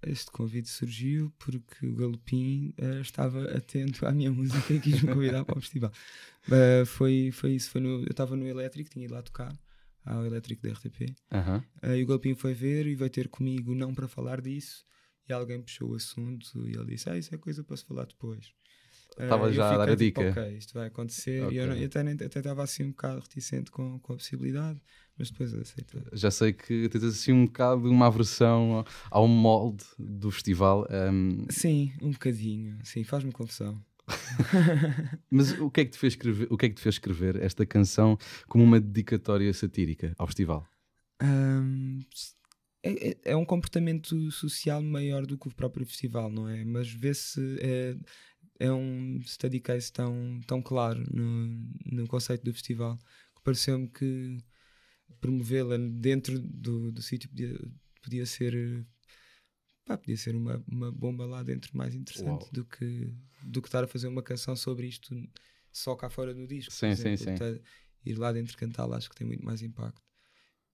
este 0.07 0.31
convite 0.31 0.69
surgiu 0.69 1.31
porque 1.39 1.85
o 1.85 1.95
Galopim 1.95 2.73
ah, 2.79 2.99
estava 3.01 3.43
atento 3.55 4.05
à 4.05 4.11
minha 4.11 4.31
música 4.33 4.73
e 4.73 4.79
quis 4.79 5.01
me 5.01 5.13
convidar 5.13 5.45
para 5.45 5.57
o 5.57 5.61
festival. 5.61 5.91
Ah, 6.51 6.85
foi, 6.85 7.31
foi 7.31 7.53
isso. 7.53 7.69
Foi 7.69 7.81
no, 7.81 8.01
eu 8.01 8.11
estava 8.11 8.35
no 8.35 8.47
Elétrico, 8.47 8.89
tinha 8.89 9.05
ido 9.05 9.13
lá 9.13 9.21
tocar, 9.21 9.57
ao 10.05 10.25
Elétrico 10.25 10.61
da 10.63 10.69
RTP. 10.69 11.15
Aham. 11.31 11.63
Ah, 11.81 11.95
e 11.95 12.03
o 12.03 12.07
Galopim 12.07 12.35
foi 12.35 12.53
ver 12.53 12.87
e 12.87 12.95
veio 12.95 13.09
ter 13.09 13.27
comigo 13.29 13.73
não 13.75 13.93
para 13.93 14.07
falar 14.07 14.41
disso. 14.41 14.85
E 15.27 15.31
alguém 15.33 15.61
puxou 15.61 15.91
o 15.91 15.95
assunto 15.95 16.67
e 16.67 16.73
ele 16.75 16.85
disse: 16.85 17.09
Ah, 17.09 17.17
isso 17.17 17.33
é 17.33 17.37
coisa 17.37 17.63
para 17.63 17.77
se 17.77 17.85
falar 17.85 18.05
depois. 18.05 18.51
Estava 19.11 19.51
já 19.53 19.69
a 19.73 19.77
dar 19.77 19.89
a 19.89 19.95
tipo, 19.95 20.21
dica. 20.21 20.41
Ok, 20.41 20.57
isto 20.57 20.73
vai 20.73 20.87
acontecer. 20.87 21.43
Ok. 21.43 21.55
E 21.55 21.59
eu, 21.59 21.67
não- 21.67 21.75
eu 21.75 21.85
até 21.85 22.39
estava 22.39 22.63
assim 22.63 22.83
um 22.83 22.89
bocado 22.89 23.21
reticente 23.21 23.71
com, 23.71 23.99
com 23.99 24.13
a 24.13 24.17
possibilidade, 24.17 24.81
mas 25.17 25.29
depois 25.29 25.53
aceitei. 25.53 26.01
Já 26.13 26.31
sei 26.31 26.53
que 26.53 26.89
tens 26.89 27.03
assim 27.03 27.31
um 27.31 27.45
bocado 27.45 27.89
uma 27.89 28.07
aversão 28.07 28.83
ao 29.11 29.27
molde 29.27 29.85
do 29.97 30.31
festival. 30.31 30.87
Um... 30.89 31.45
Sim, 31.49 31.93
um 32.01 32.11
bocadinho. 32.11 32.77
Sim, 32.83 33.03
faz-me 33.03 33.31
confusão. 33.31 33.83
Mas 35.31 35.51
o 35.59 35.69
que, 35.69 35.81
é 35.81 35.85
que 35.85 35.91
te 35.91 35.97
fez 35.97 36.13
escrever, 36.13 36.47
o 36.49 36.57
que 36.57 36.65
é 36.65 36.69
que 36.69 36.75
te 36.75 36.81
fez 36.81 36.95
escrever 36.95 37.41
esta 37.41 37.65
canção 37.65 38.17
como 38.47 38.63
uma 38.63 38.79
dedicatória 38.79 39.53
satírica 39.53 40.13
ao 40.17 40.27
festival? 40.27 40.67
Um, 41.21 42.01
é, 42.83 43.09
é, 43.09 43.17
é, 43.25 43.35
um 43.35 43.45
comportamento 43.45 44.29
social 44.31 44.81
maior 44.81 45.25
do 45.25 45.37
que 45.37 45.47
o 45.47 45.55
próprio 45.55 45.85
festival, 45.85 46.29
não 46.29 46.49
é? 46.49 46.65
Mas 46.65 46.91
vê-se. 46.91 47.57
É, 47.61 47.95
é 48.59 48.71
um 48.71 49.19
study 49.25 49.59
case 49.59 49.91
tão, 49.91 50.39
tão 50.47 50.61
claro 50.61 51.03
no, 51.11 51.47
no 51.85 52.07
conceito 52.07 52.43
do 52.43 52.53
festival 52.53 52.97
que 53.35 53.43
pareceu-me 53.43 53.87
que 53.87 54.37
promovê-la 55.19 55.77
dentro 55.77 56.39
do, 56.39 56.91
do 56.91 57.01
sítio 57.01 57.29
podia, 57.29 57.59
podia 58.01 58.25
ser 58.25 58.85
pá, 59.85 59.97
podia 59.97 60.17
ser 60.17 60.35
uma, 60.35 60.63
uma 60.67 60.91
bomba 60.91 61.25
lá 61.25 61.43
dentro 61.43 61.75
mais 61.75 61.95
interessante 61.95 62.51
do 62.51 62.65
que, 62.65 63.13
do 63.43 63.61
que 63.61 63.67
estar 63.67 63.83
a 63.83 63.87
fazer 63.87 64.07
uma 64.07 64.23
canção 64.23 64.55
sobre 64.55 64.87
isto 64.87 65.15
só 65.71 65.95
cá 65.95 66.09
fora 66.09 66.33
do 66.33 66.45
disco. 66.47 66.71
Sim, 66.71 66.95
sim, 66.95 67.17
sim. 67.17 67.35
Ir 68.05 68.15
lá 68.15 68.31
dentro 68.31 68.57
cantá-la 68.57 68.97
acho 68.97 69.09
que 69.09 69.15
tem 69.15 69.25
muito 69.25 69.45
mais 69.45 69.61
impacto. 69.61 70.01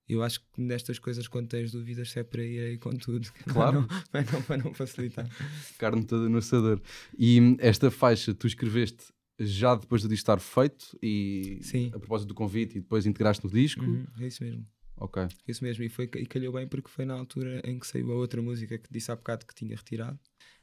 Eu 0.07 0.23
acho 0.23 0.39
que 0.39 0.59
nestas 0.59 0.97
coisas, 0.97 1.27
quando 1.27 1.47
tens 1.47 1.71
dúvidas, 1.71 2.09
se 2.09 2.19
é 2.19 2.23
para 2.23 2.43
ir 2.43 2.59
aí 2.59 2.77
com 2.79 2.89
tudo. 2.97 3.31
Claro. 3.45 3.87
Para 4.11 4.23
não, 4.23 4.31
para 4.31 4.31
não, 4.31 4.41
para 4.41 4.57
não 4.57 4.73
facilitar. 4.73 5.29
Carne 5.77 6.03
toda 6.03 6.27
no 6.27 6.39
assador. 6.39 6.81
E 7.17 7.55
esta 7.59 7.91
faixa 7.91 8.33
tu 8.33 8.47
escreveste 8.47 9.13
já 9.39 9.75
depois 9.75 10.01
do 10.01 10.09
disco 10.09 10.21
estar 10.21 10.39
feito 10.39 10.97
e 11.01 11.59
Sim. 11.61 11.91
a 11.93 11.99
propósito 11.99 12.27
do 12.27 12.35
convite 12.35 12.77
e 12.77 12.81
depois 12.81 13.05
integraste 13.05 13.43
no 13.43 13.51
disco? 13.51 13.83
Uhum, 13.83 14.05
é 14.19 14.27
isso 14.27 14.43
mesmo. 14.43 14.65
Ok. 14.97 15.27
Isso 15.47 15.63
mesmo, 15.63 15.83
e, 15.83 15.89
foi, 15.89 16.09
e 16.15 16.25
calhou 16.25 16.53
bem 16.53 16.67
porque 16.67 16.89
foi 16.89 17.05
na 17.05 17.13
altura 17.13 17.61
em 17.63 17.79
que 17.79 17.87
saiu 17.87 18.11
a 18.11 18.15
outra 18.15 18.41
música 18.41 18.77
que 18.77 18.91
disse 18.91 19.11
há 19.11 19.15
bocado 19.15 19.45
que 19.45 19.55
tinha 19.55 19.75
retirado. 19.75 20.19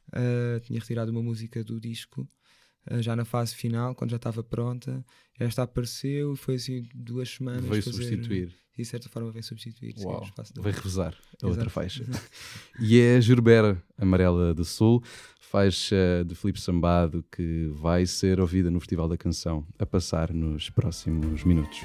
Uh, 0.09 0.61
tinha 0.61 0.79
retirado 0.79 1.11
uma 1.11 1.23
música 1.23 1.65
do 1.65 1.81
disco 1.81 2.29
uh, 2.91 3.01
já 3.01 3.17
na 3.17 3.25
fase 3.25 3.55
final, 3.55 3.95
quando 3.95 4.11
já 4.11 4.17
estava 4.17 4.43
pronta. 4.43 5.05
Esta 5.39 5.63
apareceu 5.63 6.35
e 6.35 6.37
foi 6.37 6.57
assim 6.57 6.87
duas 6.95 7.31
semanas. 7.31 7.65
Veio 7.65 7.83
fazer, 7.83 8.05
substituir. 8.05 8.55
E 8.77 8.83
de 8.83 8.89
certa 8.89 9.09
forma 9.09 9.31
vem 9.31 9.43
substituir. 9.43 9.95
Uau. 10.01 10.27
Vai 10.57 10.73
revezar 10.73 11.15
a 11.15 11.47
Exato. 11.47 11.47
outra 11.47 11.71
faixa. 11.71 12.05
e 12.81 13.01
é 13.01 13.17
a 13.17 13.21
Gerbera 13.21 13.83
Amarela 13.97 14.53
do 14.53 14.65
Sul, 14.65 15.03
faixa 15.41 16.25
de 16.27 16.35
Filipe 16.35 16.61
Sambado 16.61 17.25
que 17.35 17.69
vai 17.75 18.05
ser 18.05 18.41
ouvida 18.41 18.71
no 18.71 18.81
Festival 18.81 19.09
da 19.09 19.17
Canção 19.17 19.67
a 19.79 19.87
passar 19.87 20.33
nos 20.33 20.69
próximos 20.69 21.45
minutos. 21.45 21.81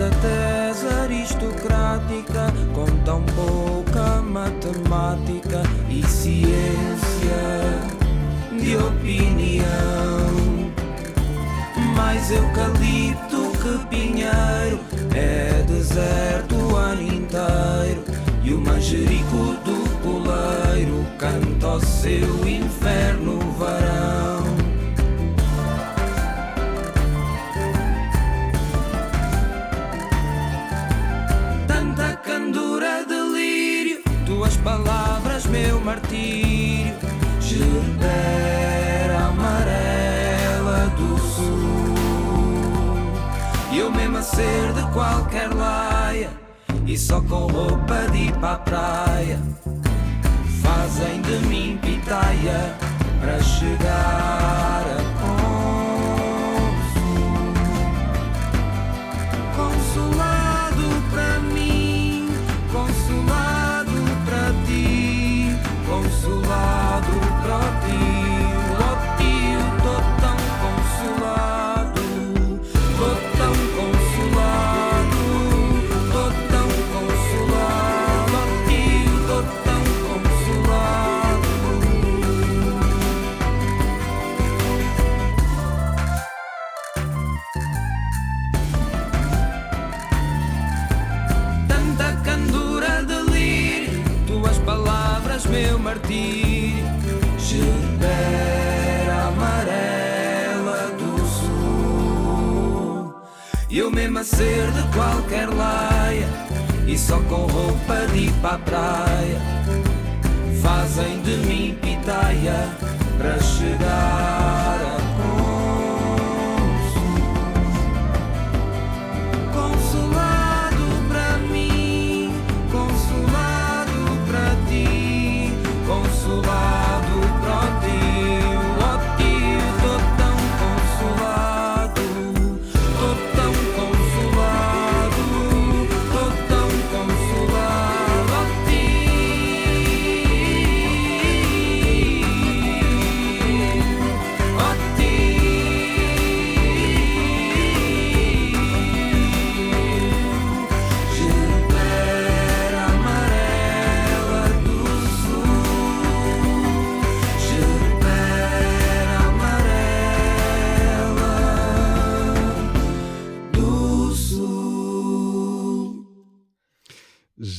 da 0.00 0.08
tese 0.08 0.86
aristocrática 0.86 2.46
com 2.74 2.86
tão 3.04 3.22
pouca 3.36 4.22
matemática 4.22 5.49
ciência 6.06 7.80
de 8.58 8.76
opinião. 8.76 10.30
Mais 11.96 12.30
eucalipto 12.30 13.52
que 13.60 13.86
pinheiro 13.88 14.80
é 15.14 15.62
deserto 15.66 16.54
o 16.54 16.76
ano 16.76 17.02
inteiro 17.02 18.04
e 18.42 18.54
o 18.54 18.60
manjerico 18.60 19.54
do 19.64 19.88
poleiro 20.02 21.06
canta 21.18 21.68
o 21.68 21.80
seu 21.80 22.48
inferno 22.48 23.38
varão. 23.58 24.19
Martírio. 35.90 36.94
Gerbera 37.40 39.18
amarela 39.28 40.86
do 40.96 41.18
sul. 41.18 41.94
E 43.72 43.78
eu 43.78 43.90
mesmo 43.90 44.18
a 44.18 44.22
ser 44.22 44.72
de 44.72 44.82
qualquer 44.92 45.52
laia. 45.52 46.30
E 46.86 46.96
só 46.96 47.20
com 47.20 47.46
roupa 47.46 48.08
de 48.12 48.18
ir 48.28 48.32
para 48.34 48.52
a 48.52 48.58
praia. 48.58 49.40
Fazem 50.62 51.20
de 51.22 51.38
mim 51.46 51.78
pitaia 51.82 52.76
para 53.20 53.42
chegar 53.42 54.69
a 66.00 66.08
martírio, 66.08 66.49
Ser 104.22 104.70
de 104.72 104.82
qualquer 104.94 105.48
laia 105.48 106.28
e 106.86 106.98
só 106.98 107.18
com 107.20 107.46
roupa 107.46 108.06
de 108.12 108.26
ir 108.26 108.32
para 108.42 108.56
a 108.56 108.58
praia. 108.58 109.40
Fazem 110.60 111.22
de 111.22 111.36
mim 111.38 111.78
pitaia 111.80 112.68
para 113.16 113.40
chegar 113.40 114.59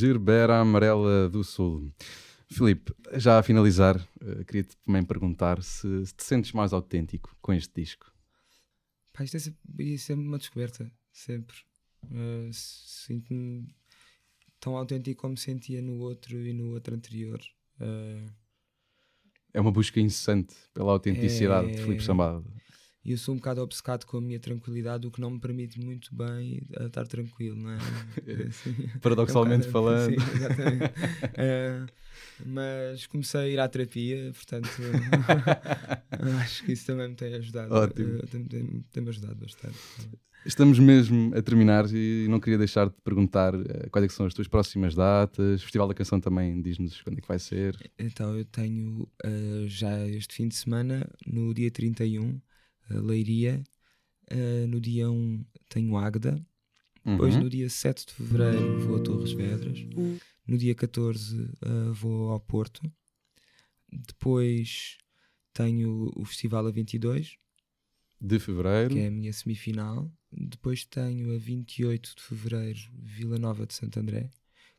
Gerbera 0.02 0.60
Amarela 0.60 1.30
do 1.30 1.44
Sul. 1.44 1.94
Filipe, 2.50 2.92
já 3.14 3.38
a 3.38 3.44
finalizar, 3.44 3.96
uh, 4.20 4.44
queria-te 4.46 4.76
também 4.78 5.04
perguntar 5.06 5.62
se, 5.62 6.08
se, 6.08 6.14
te 6.16 6.24
sentes 6.24 6.52
mais 6.54 6.74
autêntico 6.74 7.38
com 7.40 7.54
este 7.54 7.72
disco. 7.80 8.12
Pá, 9.14 9.24
isto 9.24 9.38
é 9.38 9.40
sempre, 9.40 9.94
é 9.94 9.98
sempre 9.98 10.26
uma 10.26 10.40
descoberta, 10.40 10.92
sempre. 11.14 11.56
Uh, 12.06 12.52
Sinto-me 12.52 13.68
tão 14.60 14.76
autêntico 14.76 15.22
como 15.22 15.38
sentia 15.38 15.84
no 15.84 16.00
outro 16.00 16.36
e 16.36 16.52
no 16.52 16.72
outro 16.72 16.96
anterior. 16.96 17.40
Uh, 17.80 18.28
é 19.54 19.62
uma 19.62 19.72
busca 19.72 20.00
incessante 20.00 20.56
pela 20.74 20.94
autenticidade 20.94 21.70
é... 21.70 21.76
de 21.76 21.84
Filipe 21.84 22.04
Sambado 22.04 22.52
e 23.04 23.12
eu 23.12 23.18
sou 23.18 23.34
um 23.34 23.38
bocado 23.38 23.62
obcecado 23.62 24.06
com 24.06 24.18
a 24.18 24.22
minha 24.22 24.40
tranquilidade, 24.40 25.08
o 25.08 25.12
que 25.12 25.20
não 25.22 25.32
me 25.32 25.40
permite 25.40 25.80
muito 25.80 26.14
bem 26.16 26.62
estar 26.86 27.08
tranquilo, 27.08 27.58
não 27.58 27.72
é? 27.74 27.78
Assim, 28.48 28.74
Paradoxalmente 29.02 29.66
é 29.66 29.70
um 29.70 29.72
falando. 29.72 30.10
Sim, 30.12 30.16
exatamente. 30.36 30.86
uh, 30.86 31.88
mas 32.46 33.08
comecei 33.08 33.40
a 33.42 33.48
ir 33.48 33.60
à 33.60 33.68
terapia, 33.68 34.32
portanto 34.34 34.70
acho 36.42 36.64
que 36.66 36.74
isso 36.74 36.86
também 36.86 37.10
me 37.10 37.16
tem 37.16 37.34
ajudado. 37.36 37.74
Ótimo. 37.74 38.20
eh, 38.20 38.26
Tem, 38.28 38.44
tem, 38.46 38.86
tem-me 38.92 39.10
ajudado 39.10 39.36
bastante. 39.36 39.78
Estamos 40.44 40.80
mesmo 40.80 41.36
a 41.36 41.42
terminar 41.42 41.86
e 41.94 42.26
não 42.28 42.40
queria 42.40 42.58
deixar 42.58 42.90
de 42.90 42.96
perguntar 43.04 43.54
eh, 43.54 43.90
quais 43.92 44.06
é 44.06 44.10
são 44.10 44.26
as 44.26 44.34
tuas 44.34 44.48
próximas 44.48 44.96
datas. 44.96 45.60
O 45.62 45.64
Festival 45.64 45.88
da 45.88 45.94
Canção 45.94 46.20
também 46.20 46.60
diz-nos 46.62 47.00
quando 47.02 47.20
é 47.20 47.22
que 47.22 47.28
vai 47.28 47.38
ser. 47.38 47.78
Então 47.98 48.36
eu 48.36 48.46
tenho 48.46 49.08
já 49.68 50.08
este 50.08 50.36
fim 50.36 50.48
de 50.48 50.56
semana, 50.56 51.08
no 51.28 51.54
dia 51.54 51.70
31, 51.70 52.30
a 52.30 52.42
Leiria, 53.00 53.64
eh, 54.30 54.66
no 54.68 54.80
dia 54.82 55.10
1 55.10 55.46
tenho 55.70 55.96
Águeda, 55.98 56.44
depois 57.06 57.34
Uhum. 57.36 57.42
no 57.44 57.50
dia 57.50 57.70
7 57.70 58.06
de 58.08 58.14
Fevereiro 58.14 58.80
vou 58.82 58.96
a 58.98 59.00
Torres 59.04 59.32
Vedras, 59.34 59.80
no 60.48 60.58
dia 60.58 60.76
14 60.76 61.50
eh, 61.62 61.92
vou 61.94 62.30
ao 62.32 62.40
Porto, 62.40 62.82
depois 63.92 64.98
tenho 65.54 66.12
o 66.16 66.26
Festival 66.26 66.68
a 66.68 66.72
22, 66.72 67.38
De 68.20 68.40
fevereiro. 68.40 68.94
que 68.94 69.00
é 69.00 69.08
a 69.08 69.12
minha 69.12 69.34
semifinal, 69.34 70.12
depois 70.32 70.86
tenho 70.86 71.34
a 71.36 71.38
28 71.38 72.16
de 72.16 72.22
Fevereiro 72.22 72.80
Vila 72.94 73.38
Nova 73.38 73.66
de 73.66 73.74
Santo 73.74 74.00
André, 74.00 74.30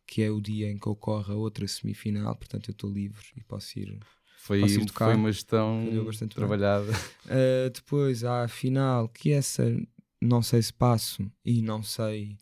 que 0.06 0.22
é 0.22 0.30
o 0.30 0.40
dia 0.40 0.70
em 0.70 0.78
que 0.78 0.88
ocorre 0.88 1.32
a 1.32 1.36
outra 1.36 1.66
semifinal, 1.68 2.34
portanto 2.36 2.68
eu 2.68 2.72
estou 2.72 2.90
livre 2.90 3.24
e 3.36 3.42
posso 3.42 3.78
ir 3.78 3.98
Foi, 4.42 4.60
ir 4.60 4.74
foi 4.74 4.86
tocar. 4.86 5.14
uma 5.14 5.30
gestão 5.30 5.86
trabalhada. 6.34 6.90
Uh, 7.26 7.70
depois 7.72 8.24
há 8.24 8.42
a 8.42 8.48
final, 8.48 9.08
que 9.08 9.30
essa 9.30 9.64
não 10.20 10.42
sei 10.42 10.60
se 10.60 10.72
passo 10.72 11.24
e 11.44 11.62
não 11.62 11.80
sei, 11.80 12.36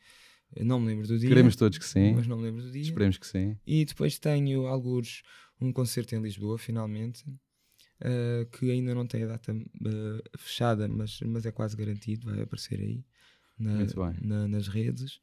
não 0.58 0.80
me 0.80 0.86
lembro 0.86 1.06
do 1.06 1.18
dia. 1.18 1.28
Queremos 1.28 1.56
todos 1.56 1.76
que 1.76 1.84
sim. 1.84 2.14
Mas 2.14 2.26
não 2.26 2.38
me 2.38 2.44
lembro 2.44 2.62
do 2.62 2.70
dia. 2.70 2.80
Esperemos 2.80 3.18
que 3.18 3.26
sim. 3.26 3.54
E 3.66 3.84
depois 3.84 4.18
tenho 4.18 4.66
alguns 4.66 5.22
um 5.60 5.70
concerto 5.70 6.14
em 6.14 6.22
Lisboa, 6.22 6.56
finalmente, 6.56 7.22
uh, 7.28 8.46
que 8.50 8.70
ainda 8.70 8.94
não 8.94 9.06
tem 9.06 9.24
a 9.24 9.26
data 9.26 9.52
uh, 9.52 10.38
fechada, 10.38 10.88
mas, 10.88 11.20
mas 11.20 11.44
é 11.44 11.52
quase 11.52 11.76
garantido, 11.76 12.30
vai 12.30 12.40
aparecer 12.40 12.80
aí 12.80 13.04
na- 13.58 13.74
Muito 13.74 13.94
bem. 13.94 14.14
na- 14.22 14.48
nas 14.48 14.68
redes. 14.68 15.20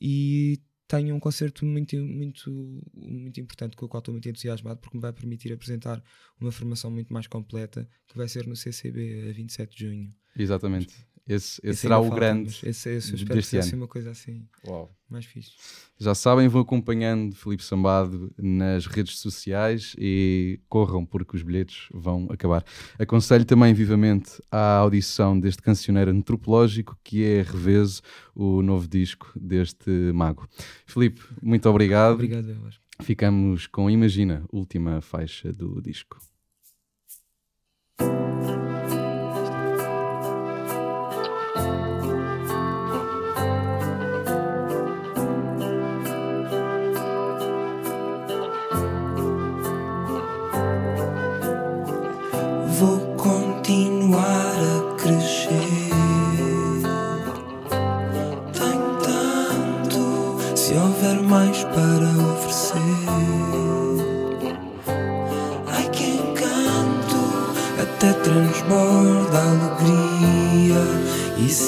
E 0.00 0.60
tenho 0.92 1.14
um 1.14 1.20
concerto 1.20 1.64
muito, 1.64 1.96
muito, 1.96 2.50
muito 2.94 3.40
importante 3.40 3.74
com 3.74 3.86
o 3.86 3.88
qual 3.88 4.00
estou 4.00 4.12
muito 4.12 4.28
entusiasmado 4.28 4.78
porque 4.78 4.94
me 4.98 5.00
vai 5.00 5.12
permitir 5.12 5.50
apresentar 5.50 6.04
uma 6.38 6.52
formação 6.52 6.90
muito 6.90 7.10
mais 7.10 7.26
completa 7.26 7.88
que 8.06 8.16
vai 8.18 8.28
ser 8.28 8.46
no 8.46 8.54
CCB 8.54 9.30
a 9.30 9.32
27 9.32 9.74
de 9.74 9.86
junho. 9.86 10.14
Exatamente. 10.36 10.94
Esse, 11.26 11.60
esse 11.60 11.68
Esse 11.68 11.80
será 11.82 11.98
o 12.00 12.02
falta, 12.02 12.16
grande. 12.16 12.50
Esse, 12.64 12.90
esse 12.90 13.12
eu 13.12 13.14
espero 13.14 13.26
que 13.26 13.34
deste 13.34 13.50
seja 13.50 13.60
ano. 13.62 13.68
assim 13.68 13.76
uma 13.76 13.88
coisa 13.88 14.10
assim 14.10 14.46
Uau. 14.66 14.92
mais 15.08 15.24
fixe. 15.24 15.52
Já 15.98 16.14
sabem, 16.16 16.48
vão 16.48 16.62
acompanhando 16.62 17.36
Filipe 17.36 17.62
Sambado 17.62 18.32
nas 18.36 18.86
redes 18.86 19.18
sociais 19.20 19.94
e 19.96 20.58
corram 20.68 21.06
porque 21.06 21.36
os 21.36 21.42
bilhetes 21.42 21.86
vão 21.94 22.26
acabar. 22.28 22.64
Aconselho 22.98 23.44
também 23.44 23.72
vivamente 23.72 24.42
a 24.50 24.78
audição 24.78 25.38
deste 25.38 25.62
cancioneiro 25.62 26.10
antropológico 26.10 26.98
que 27.04 27.24
é 27.24 27.42
Reveso, 27.42 28.02
o 28.34 28.60
novo 28.60 28.88
disco 28.88 29.30
deste 29.36 29.90
mago. 30.12 30.48
Filipe, 30.86 31.22
muito 31.40 31.68
obrigado. 31.68 32.14
Obrigado, 32.14 32.50
acho. 32.66 32.80
Ficamos 33.00 33.66
com 33.68 33.88
Imagina, 33.88 34.44
última 34.52 35.00
faixa 35.00 35.52
do 35.52 35.80
disco. 35.80 36.18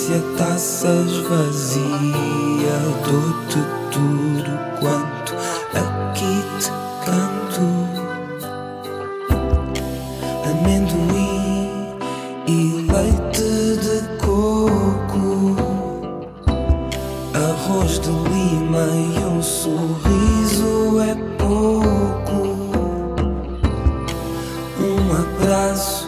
Se 0.04 0.12
a 0.12 0.20
taça 0.36 0.88
esvazia, 1.06 1.80
dou-te 3.06 3.60
tudo 3.90 4.52
quanto 4.78 5.32
aqui 5.72 6.34
te 6.60 6.70
canto 7.06 7.64
amendoim 10.44 11.96
e 12.46 12.86
leite 12.92 13.48
de 13.80 13.98
coco, 14.18 15.56
arroz 17.32 17.98
de 18.00 18.10
lima 18.10 18.86
e 18.92 19.24
um 19.24 19.42
sorriso 19.42 21.00
é 21.00 21.14
pouco. 21.38 22.38
Um 24.78 25.12
abraço 25.14 26.03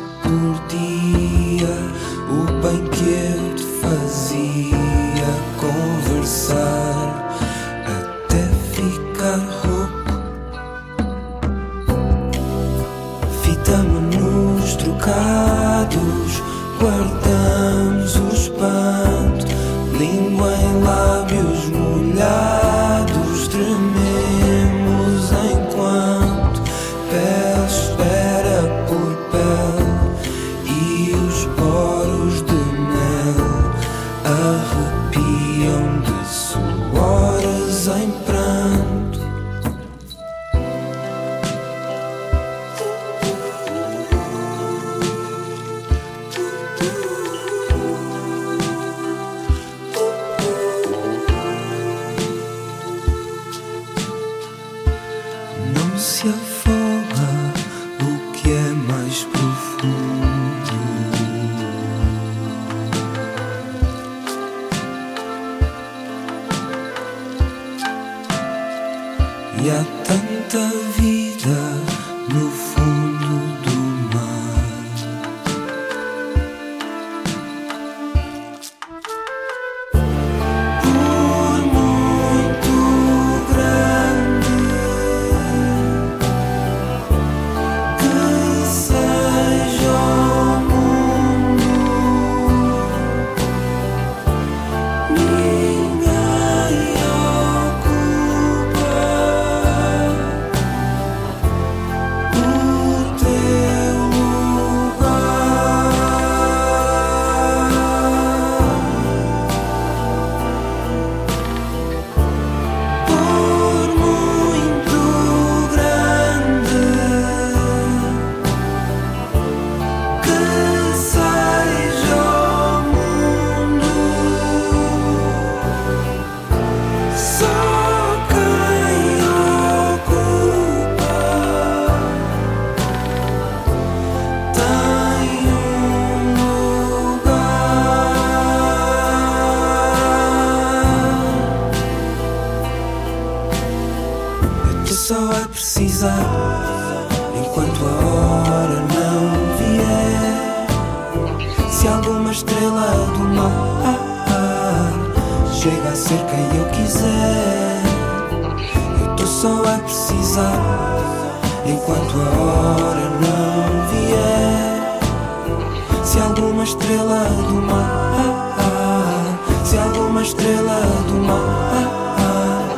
estrela 170.26 170.80
do 171.06 171.14
mar, 171.20 172.68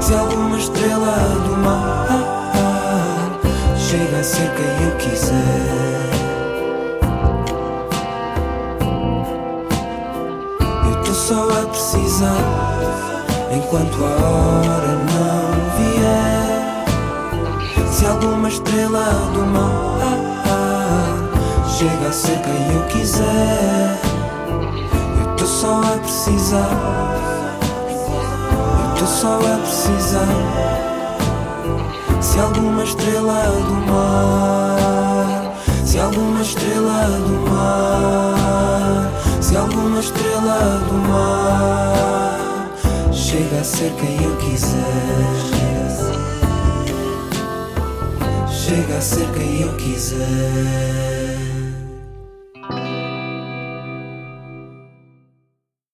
se 0.00 0.14
alguma 0.14 0.56
estrela 0.56 1.16
do 1.46 1.56
mar 1.58 2.08
chega 3.76 4.20
a 4.20 4.24
ser 4.24 4.50
quem 4.54 4.86
eu 4.86 4.96
quiser. 4.96 5.34
Eu 10.88 10.96
tô 11.04 11.12
só 11.12 11.46
a 11.46 11.66
precisar 11.66 12.80
enquanto 13.52 14.02
a 14.02 14.08
hora 14.08 14.94
não 15.10 15.52
vier. 15.76 16.84
Se 17.92 18.06
alguma 18.06 18.48
estrela 18.48 19.04
do 19.34 19.44
mar 19.44 20.00
chega 21.68 22.08
a 22.08 22.12
ser 22.12 22.40
quem 22.40 22.74
eu 22.74 22.82
quiser. 22.86 24.13
Só 25.64 25.80
a 25.80 25.96
precisar. 25.96 26.68
Eu 28.86 28.98
tô 28.98 29.06
só 29.06 29.38
a 29.38 29.56
precisar. 29.60 30.28
Se 32.20 32.38
alguma 32.38 32.84
estrela 32.84 33.44
do 33.66 33.74
mar, 33.90 35.54
se 35.86 35.98
alguma 35.98 36.42
estrela 36.42 37.08
do 37.16 37.50
mar, 37.50 39.10
se 39.40 39.56
alguma 39.56 40.00
estrela 40.00 40.82
do 40.86 40.94
mar 41.08 42.68
chega 43.10 43.60
a 43.62 43.64
ser 43.64 43.90
quem 43.94 44.22
eu 44.22 44.36
quiser. 44.36 44.84
Chega 48.50 48.98
a 48.98 49.00
ser 49.00 49.26
quem 49.32 49.62
eu 49.62 49.72
quiser. 49.76 51.13